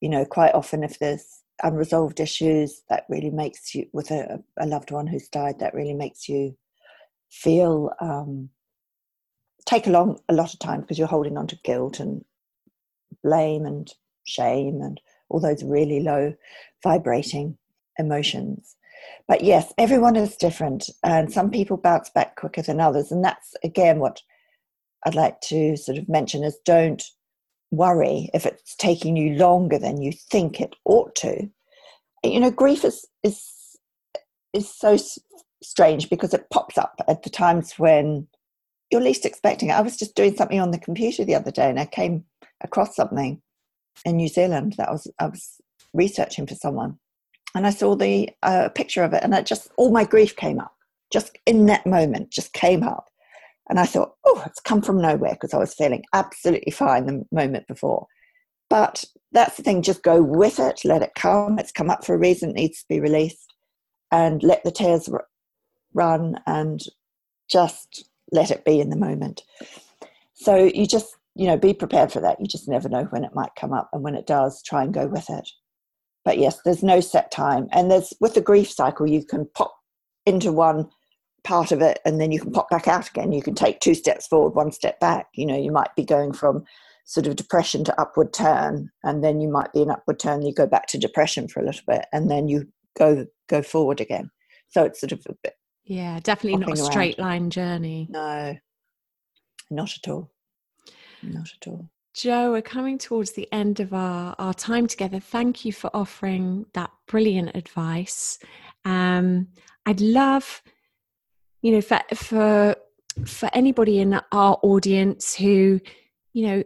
You 0.00 0.08
know 0.08 0.24
quite 0.24 0.54
often 0.54 0.82
if 0.82 0.98
there's 0.98 1.42
unresolved 1.62 2.18
issues 2.20 2.82
that 2.88 3.04
really 3.10 3.28
makes 3.28 3.74
you 3.74 3.86
with 3.92 4.10
a, 4.10 4.42
a 4.58 4.66
loved 4.66 4.90
one 4.90 5.06
who's 5.06 5.28
died 5.28 5.58
that 5.58 5.74
really 5.74 5.92
makes 5.92 6.26
you 6.26 6.56
feel 7.30 7.90
um, 8.00 8.48
take 9.66 9.86
a 9.86 9.90
long 9.90 10.18
a 10.30 10.32
lot 10.32 10.54
of 10.54 10.58
time 10.58 10.80
because 10.80 10.98
you're 10.98 11.06
holding 11.06 11.36
on 11.36 11.46
to 11.48 11.58
guilt 11.64 12.00
and 12.00 12.24
blame 13.22 13.66
and 13.66 13.92
shame 14.24 14.80
and 14.80 15.02
all 15.30 15.40
those 15.40 15.62
really 15.64 16.00
low 16.00 16.34
vibrating 16.82 17.56
emotions. 17.98 18.76
But 19.28 19.42
yes 19.42 19.72
everyone 19.78 20.16
is 20.16 20.36
different 20.36 20.90
and 21.02 21.32
some 21.32 21.50
people 21.50 21.76
bounce 21.76 22.10
back 22.10 22.36
quicker 22.36 22.62
than 22.62 22.80
others. 22.80 23.10
And 23.10 23.24
that's 23.24 23.54
again 23.64 23.98
what 23.98 24.20
i'd 25.06 25.14
like 25.14 25.40
to 25.40 25.76
sort 25.78 25.96
of 25.96 26.06
mention 26.10 26.44
is 26.44 26.58
don't 26.66 27.02
worry 27.70 28.28
if 28.34 28.44
it's 28.44 28.74
taking 28.76 29.16
you 29.16 29.34
longer 29.36 29.78
than 29.78 30.02
you 30.02 30.12
think 30.12 30.60
it 30.60 30.74
ought 30.84 31.14
to. 31.16 31.48
You 32.24 32.40
know 32.40 32.50
grief 32.50 32.84
is 32.84 33.06
is 33.22 33.50
is 34.52 34.68
so 34.68 34.98
strange 35.62 36.10
because 36.10 36.34
it 36.34 36.50
pops 36.50 36.76
up 36.76 37.00
at 37.08 37.22
the 37.22 37.30
times 37.30 37.74
when 37.78 38.26
you're 38.90 39.00
least 39.00 39.24
expecting 39.24 39.70
it. 39.70 39.74
I 39.74 39.82
was 39.82 39.96
just 39.96 40.16
doing 40.16 40.34
something 40.34 40.58
on 40.58 40.72
the 40.72 40.78
computer 40.78 41.24
the 41.24 41.34
other 41.36 41.50
day 41.50 41.70
and 41.70 41.78
I 41.78 41.86
came 41.86 42.24
across 42.60 42.96
something 42.96 43.40
in 44.04 44.16
New 44.16 44.28
Zealand 44.28 44.74
that 44.78 44.88
I 44.88 44.92
was 44.92 45.10
I 45.18 45.26
was 45.26 45.60
researching 45.92 46.46
for 46.46 46.54
someone. 46.54 46.98
And 47.54 47.66
I 47.66 47.70
saw 47.70 47.96
the 47.96 48.28
uh, 48.44 48.68
picture 48.68 49.02
of 49.02 49.12
it 49.12 49.24
and 49.24 49.34
it 49.34 49.44
just 49.46 49.68
all 49.76 49.90
my 49.90 50.04
grief 50.04 50.36
came 50.36 50.60
up. 50.60 50.72
Just 51.12 51.36
in 51.46 51.66
that 51.66 51.86
moment 51.86 52.30
just 52.30 52.52
came 52.52 52.82
up. 52.82 53.06
And 53.68 53.78
I 53.80 53.86
thought 53.86 54.14
oh 54.24 54.42
it's 54.46 54.60
come 54.60 54.82
from 54.82 55.00
nowhere 55.00 55.32
because 55.32 55.54
I 55.54 55.58
was 55.58 55.74
feeling 55.74 56.04
absolutely 56.12 56.72
fine 56.72 57.06
the 57.06 57.24
moment 57.32 57.66
before. 57.66 58.06
But 58.68 59.04
that's 59.32 59.56
the 59.56 59.62
thing 59.62 59.82
just 59.82 60.02
go 60.02 60.22
with 60.22 60.58
it 60.58 60.80
let 60.84 61.02
it 61.02 61.14
come. 61.14 61.58
It's 61.58 61.72
come 61.72 61.90
up 61.90 62.04
for 62.04 62.14
a 62.14 62.18
reason 62.18 62.50
it 62.50 62.56
needs 62.56 62.80
to 62.80 62.88
be 62.88 63.00
released. 63.00 63.54
And 64.12 64.42
let 64.42 64.64
the 64.64 64.72
tears 64.72 65.08
r- 65.08 65.26
run 65.94 66.40
and 66.46 66.80
just 67.48 68.08
let 68.32 68.50
it 68.50 68.64
be 68.64 68.80
in 68.80 68.90
the 68.90 68.96
moment. 68.96 69.42
So 70.34 70.56
you 70.56 70.86
just, 70.86 71.16
you 71.34 71.46
know, 71.46 71.56
be 71.56 71.74
prepared 71.74 72.12
for 72.12 72.20
that. 72.20 72.40
You 72.40 72.46
just 72.46 72.68
never 72.68 72.88
know 72.88 73.04
when 73.04 73.24
it 73.24 73.34
might 73.34 73.54
come 73.58 73.72
up. 73.72 73.88
And 73.92 74.02
when 74.02 74.14
it 74.14 74.26
does, 74.26 74.62
try 74.62 74.82
and 74.82 74.94
go 74.94 75.06
with 75.06 75.28
it. 75.30 75.48
But 76.24 76.38
yes, 76.38 76.58
there's 76.64 76.82
no 76.82 77.00
set 77.00 77.30
time. 77.30 77.68
And 77.72 77.90
there's 77.90 78.12
with 78.20 78.34
the 78.34 78.40
grief 78.40 78.70
cycle, 78.70 79.06
you 79.06 79.24
can 79.24 79.48
pop 79.54 79.74
into 80.26 80.52
one 80.52 80.88
part 81.42 81.72
of 81.72 81.80
it 81.80 82.00
and 82.04 82.20
then 82.20 82.30
you 82.30 82.38
can 82.38 82.52
pop 82.52 82.68
back 82.68 82.86
out 82.86 83.08
again. 83.08 83.32
You 83.32 83.42
can 83.42 83.54
take 83.54 83.80
two 83.80 83.94
steps 83.94 84.26
forward, 84.26 84.50
one 84.54 84.72
step 84.72 85.00
back. 85.00 85.28
You 85.34 85.46
know, 85.46 85.56
you 85.56 85.72
might 85.72 85.94
be 85.96 86.04
going 86.04 86.32
from 86.32 86.64
sort 87.06 87.26
of 87.26 87.36
depression 87.36 87.82
to 87.84 88.00
upward 88.00 88.32
turn, 88.32 88.88
and 89.02 89.24
then 89.24 89.40
you 89.40 89.48
might 89.48 89.72
be 89.72 89.82
an 89.82 89.90
upward 89.90 90.20
turn, 90.20 90.42
you 90.42 90.54
go 90.54 90.66
back 90.66 90.86
to 90.86 90.98
depression 90.98 91.48
for 91.48 91.60
a 91.60 91.64
little 91.64 91.82
bit, 91.88 92.04
and 92.12 92.30
then 92.30 92.46
you 92.46 92.68
go 92.96 93.26
go 93.48 93.62
forward 93.62 94.00
again. 94.00 94.30
So 94.68 94.84
it's 94.84 95.00
sort 95.00 95.10
of 95.10 95.26
a 95.28 95.34
bit 95.42 95.54
yeah, 95.90 96.20
definitely 96.22 96.64
not 96.64 96.72
a 96.72 96.76
straight 96.76 97.18
around. 97.18 97.28
line 97.28 97.50
journey. 97.50 98.06
No, 98.10 98.56
not 99.72 99.92
at 99.96 100.08
all. 100.08 100.30
Not 101.22 101.52
at 101.60 101.68
all. 101.68 101.88
Jo, 102.14 102.50
we're 102.50 102.62
coming 102.62 102.98
towards 102.98 103.32
the 103.32 103.50
end 103.52 103.78
of 103.80 103.94
our, 103.94 104.34
our 104.38 104.54
time 104.54 104.86
together. 104.86 105.20
Thank 105.20 105.64
you 105.64 105.72
for 105.72 105.90
offering 105.94 106.66
that 106.74 106.90
brilliant 107.06 107.52
advice. 107.54 108.38
Um, 108.84 109.48
I'd 109.86 110.00
love, 110.00 110.62
you 111.62 111.72
know, 111.72 111.80
for, 111.80 112.00
for 112.14 112.76
for 113.26 113.50
anybody 113.52 114.00
in 114.00 114.14
our 114.32 114.58
audience 114.62 115.34
who, 115.34 115.80
you 116.32 116.46
know, 116.46 116.62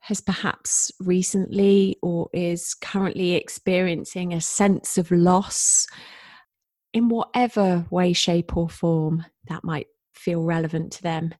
has 0.00 0.20
perhaps 0.20 0.92
recently 1.00 1.96
or 2.02 2.28
is 2.32 2.74
currently 2.74 3.32
experiencing 3.32 4.32
a 4.32 4.40
sense 4.40 4.98
of 4.98 5.10
loss 5.10 5.86
in 6.92 7.08
whatever 7.08 7.86
way, 7.90 8.12
shape, 8.12 8.56
or 8.56 8.68
form 8.68 9.24
that 9.48 9.64
might 9.64 9.86
feel 10.14 10.42
relevant 10.42 10.92
to 10.92 11.02
them. 11.02 11.34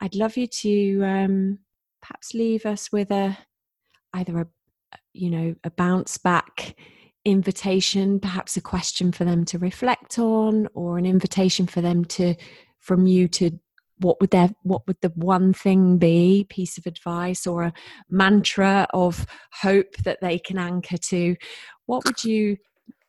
I'd 0.00 0.14
love 0.14 0.36
you 0.36 0.46
to 0.46 1.02
um, 1.04 1.58
perhaps 2.06 2.34
leave 2.34 2.66
us 2.66 2.92
with 2.92 3.10
a 3.10 3.36
either 4.14 4.40
a 4.40 4.46
you 5.12 5.30
know 5.30 5.54
a 5.64 5.70
bounce 5.70 6.18
back 6.18 6.76
invitation 7.24 8.20
perhaps 8.20 8.56
a 8.56 8.60
question 8.60 9.10
for 9.10 9.24
them 9.24 9.44
to 9.44 9.58
reflect 9.58 10.18
on 10.18 10.68
or 10.74 10.98
an 10.98 11.06
invitation 11.06 11.66
for 11.66 11.80
them 11.80 12.04
to 12.04 12.34
from 12.78 13.06
you 13.06 13.26
to 13.26 13.50
what 13.98 14.20
would 14.20 14.30
their 14.30 14.50
what 14.62 14.86
would 14.86 15.00
the 15.00 15.12
one 15.16 15.52
thing 15.52 15.98
be 15.98 16.46
piece 16.48 16.78
of 16.78 16.86
advice 16.86 17.46
or 17.46 17.64
a 17.64 17.72
mantra 18.08 18.86
of 18.92 19.26
hope 19.62 19.96
that 20.04 20.20
they 20.20 20.38
can 20.38 20.58
anchor 20.58 20.98
to 20.98 21.34
what 21.86 22.04
would 22.04 22.22
you 22.22 22.56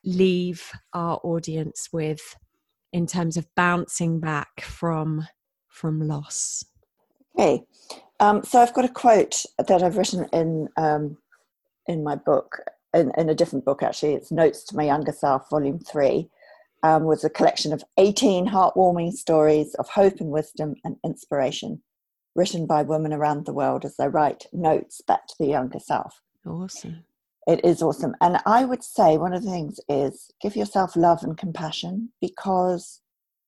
leave 0.04 0.72
our 0.94 1.20
audience 1.24 1.90
with 1.92 2.36
in 2.94 3.06
terms 3.06 3.38
of 3.38 3.46
bouncing 3.56 4.20
back 4.20 4.62
from 4.62 5.28
from 5.68 6.02
loss? 6.02 6.66
Okay, 7.38 7.64
um, 8.20 8.44
so 8.44 8.60
I've 8.60 8.74
got 8.74 8.86
a 8.86 8.90
quote 8.90 9.46
that 9.58 9.84
I've 9.84 9.98
written 9.98 10.28
in 10.34 10.70
um, 10.78 11.18
in 11.88 12.04
my 12.04 12.16
book, 12.16 12.60
in, 12.94 13.12
in, 13.18 13.30
a 13.30 13.36
different 13.36 13.66
book 13.66 13.84
actually. 13.84 14.14
It's 14.14 14.32
Notes 14.32 14.64
to 14.66 14.76
My 14.76 14.86
Younger 14.86 15.12
Self, 15.12 15.50
Volume 15.50 15.80
Three, 15.80 16.30
um, 16.84 17.04
was 17.04 17.24
a 17.24 17.30
collection 17.30 17.74
of 17.74 17.84
eighteen 17.98 18.48
heartwarming 18.48 19.14
stories 19.14 19.74
of 19.76 19.90
hope 19.90 20.20
and 20.20 20.30
wisdom 20.30 20.76
and 20.84 20.98
inspiration, 21.04 21.82
written 22.36 22.66
by 22.66 22.82
women 22.84 23.14
around 23.14 23.46
the 23.46 23.54
world 23.54 23.86
as 23.86 23.98
they 23.98 24.08
write 24.08 24.48
notes 24.52 25.02
back 25.02 25.28
to 25.28 25.36
the 25.40 25.48
younger 25.48 25.80
self. 25.80 26.22
Awesome. 26.46 27.04
It 27.48 27.64
is 27.64 27.82
awesome. 27.82 28.14
And 28.20 28.40
I 28.46 28.66
would 28.66 28.84
say 28.84 29.18
one 29.18 29.34
of 29.34 29.44
the 29.44 29.50
things 29.50 29.80
is 29.88 30.32
give 30.42 30.58
yourself 30.58 30.98
love 30.98 31.24
and 31.24 31.38
compassion 31.38 32.10
because 32.20 33.00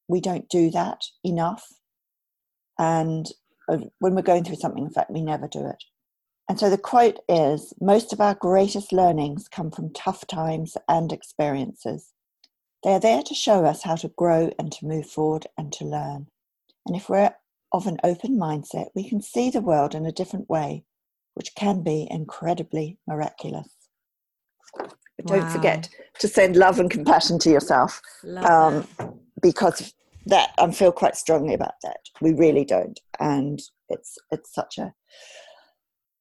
we 0.08 0.22
don't 0.22 0.48
do 0.48 0.72
that 0.72 1.04
enough. 1.24 1.68
And 2.78 3.28
when 4.00 4.16
we're 4.16 4.22
going 4.22 4.44
through 4.44 4.56
something, 4.56 4.84
in 4.84 4.92
fact, 4.92 5.12
we 5.12 5.22
never 5.22 5.48
do 5.48 5.68
it. 5.68 5.84
And 6.50 6.60
so 6.60 6.70
the 6.70 6.78
quote 6.78 7.20
is 7.30 7.74
Most 7.80 8.12
of 8.12 8.20
our 8.20 8.36
greatest 8.36 8.92
learnings 8.92 9.48
come 9.48 9.72
from 9.72 9.94
tough 9.94 10.26
times 10.28 10.76
and 10.88 11.12
experiences. 11.12 12.12
They 12.84 12.92
are 12.92 13.00
there 13.00 13.24
to 13.24 13.36
show 13.36 13.66
us 13.66 13.84
how 13.84 13.96
to 13.98 14.08
grow 14.10 14.52
and 14.58 14.72
to 14.72 14.86
move 14.86 15.06
forward 15.06 15.48
and 15.58 15.72
to 15.74 15.86
learn. 15.86 16.28
And 16.88 16.96
if 16.96 17.10
we're 17.10 17.34
of 17.72 17.86
an 17.86 18.00
open 18.04 18.38
mindset, 18.38 18.88
we 18.96 19.08
can 19.08 19.22
see 19.22 19.50
the 19.50 19.62
world 19.62 19.94
in 19.94 20.06
a 20.06 20.12
different 20.12 20.50
way, 20.50 20.86
which 21.36 21.54
can 21.56 21.84
be 21.84 22.08
incredibly 22.10 22.98
miraculous. 23.08 23.68
But 25.18 25.28
don't 25.28 25.52
forget 25.52 25.90
to 26.20 26.28
send 26.28 26.56
love 26.56 26.80
and 26.80 26.90
compassion 26.90 27.38
to 27.40 27.50
yourself 27.50 28.02
um, 28.38 28.88
because 29.42 29.94
that 30.26 30.52
I 30.58 30.70
feel 30.72 30.92
quite 30.92 31.16
strongly 31.16 31.54
about 31.54 31.76
that. 31.84 32.00
We 32.22 32.34
really 32.34 32.66
don't, 32.66 33.00
and 33.20 33.62
it's 33.90 34.18
it's 34.32 34.54
such 34.54 34.78
a 34.78 34.94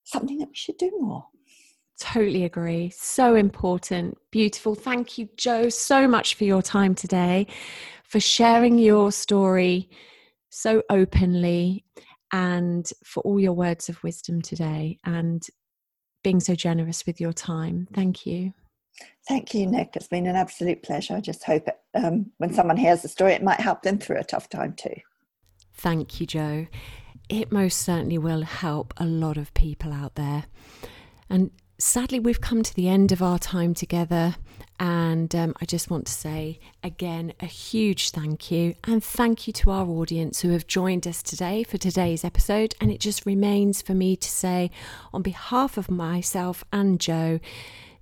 something 0.05 0.39
that 0.39 0.49
we 0.49 0.55
should 0.55 0.79
do 0.79 0.91
more. 1.01 1.27
Totally 2.01 2.45
agree. 2.45 2.91
So 2.91 3.35
important. 3.35 4.17
Beautiful. 4.31 4.75
Thank 4.75 5.19
you, 5.19 5.29
Jo, 5.37 5.69
so 5.69 6.07
much 6.07 6.35
for 6.37 6.45
your 6.45 6.63
time 6.63 6.95
today, 6.95 7.49
for 8.05 8.21
sharing 8.21 8.79
your 8.79 9.11
story 9.11 9.91
so 10.51 10.83
openly, 10.89 11.85
and 12.33 12.89
for 13.05 13.21
all 13.23 13.41
your 13.41 13.53
words 13.53 13.89
of 13.89 14.03
wisdom 14.03 14.41
today. 14.41 14.99
And 15.05 15.45
being 16.25 16.41
so 16.41 16.55
generous 16.55 17.07
with 17.07 17.21
your 17.21 17.33
time. 17.33 17.89
Thank 17.95 18.27
you. 18.27 18.53
Thank 19.27 19.53
you, 19.53 19.67
Nick. 19.67 19.91
It's 19.95 20.09
been 20.09 20.27
an 20.27 20.37
absolute 20.37 20.83
pleasure. 20.83 21.15
I 21.15 21.21
just 21.21 21.45
hope 21.45 21.69
it, 21.69 21.79
um, 21.95 22.33
when 22.39 22.53
someone 22.53 22.79
hears 22.79 23.03
the 23.03 23.09
story, 23.09 23.33
it 23.33 23.43
might 23.43 23.61
help 23.61 23.83
them 23.83 23.99
through 23.99 24.19
a 24.19 24.25
tough 24.25 24.49
time 24.49 24.73
too. 24.73 24.95
Thank 25.75 26.21
you, 26.21 26.27
Jo. 26.27 26.67
It 27.29 27.53
most 27.53 27.79
certainly 27.83 28.17
will 28.17 28.43
help 28.43 28.95
a 28.97 29.05
lot 29.05 29.37
of 29.37 29.53
people 29.53 29.93
out 29.93 30.15
there. 30.15 30.45
And 31.29 31.51
sadly, 31.79 32.19
we've 32.19 32.41
come 32.41 32.63
to 32.63 32.75
the 32.75 32.89
end 32.89 33.13
of 33.13 33.23
our 33.23 33.39
time 33.39 33.75
together. 33.75 34.37
And 34.81 35.35
um, 35.35 35.55
I 35.61 35.65
just 35.65 35.91
want 35.91 36.07
to 36.07 36.13
say 36.13 36.59
again 36.83 37.33
a 37.41 37.47
huge 37.47 38.11
thank 38.11 38.51
you. 38.51 38.77
And 38.85 39.05
thank 39.05 39.47
you 39.47 39.53
to 39.55 39.71
our 39.71 39.87
audience 39.87 40.41
who 40.41 40.51
have 40.51 40.67
joined 40.67 41.07
us 41.07 41.23
today 41.23 41.65
for 41.65 41.79
today's 41.79 42.25
episode. 42.25 42.75
And 42.81 42.91
it 42.91 43.01
just 43.01 43.27
remains 43.27 43.83
for 43.83 43.93
me 43.93 44.17
to 44.17 44.29
say, 44.29 44.71
on 45.13 45.21
behalf 45.21 45.77
of 45.77 45.91
myself 45.91 46.65
and 46.73 46.99
Jo, 46.99 47.41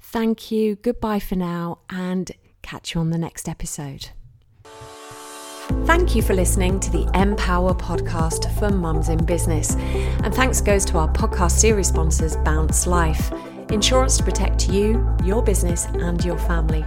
thank 0.07 0.51
you, 0.51 0.77
goodbye 0.77 1.21
for 1.21 1.37
now, 1.37 1.79
and 1.91 2.33
catch 2.63 2.95
you 2.95 3.01
on 3.01 3.11
the 3.11 3.19
next 3.19 3.49
episode. 3.49 4.11
Thank 5.85 6.15
you 6.15 6.23
for 6.23 6.35
listening 6.35 6.81
to 6.81 6.91
the 6.91 7.11
Empower 7.15 7.75
podcast 7.75 8.53
for 8.59 8.71
Mums 8.71 9.09
in 9.09 9.25
Business. 9.25 9.75
And 9.75 10.35
thanks 10.35 10.61
goes 10.61 10.85
to 10.87 10.99
our 10.99 11.09
podcast 11.09 11.53
series 11.53 11.89
sponsors, 11.89 12.37
Bounce 12.39 12.87
Life 12.87 13.33
insurance 13.71 14.17
to 14.19 14.23
protect 14.23 14.69
you, 14.69 15.17
your 15.25 15.43
business, 15.43 15.87
and 15.87 16.25
your 16.25 16.39
family. 16.39 16.85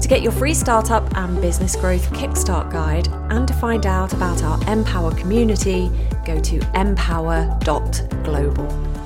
To 0.00 0.08
get 0.08 0.22
your 0.22 0.32
free 0.32 0.54
startup 0.54 1.14
and 1.16 1.38
business 1.40 1.76
growth 1.76 2.10
kickstart 2.12 2.72
guide 2.72 3.08
and 3.30 3.46
to 3.48 3.54
find 3.54 3.86
out 3.86 4.12
about 4.12 4.42
our 4.42 4.60
Empower 4.70 5.14
community, 5.14 5.90
go 6.24 6.40
to 6.40 6.60
empower.global. 6.74 8.97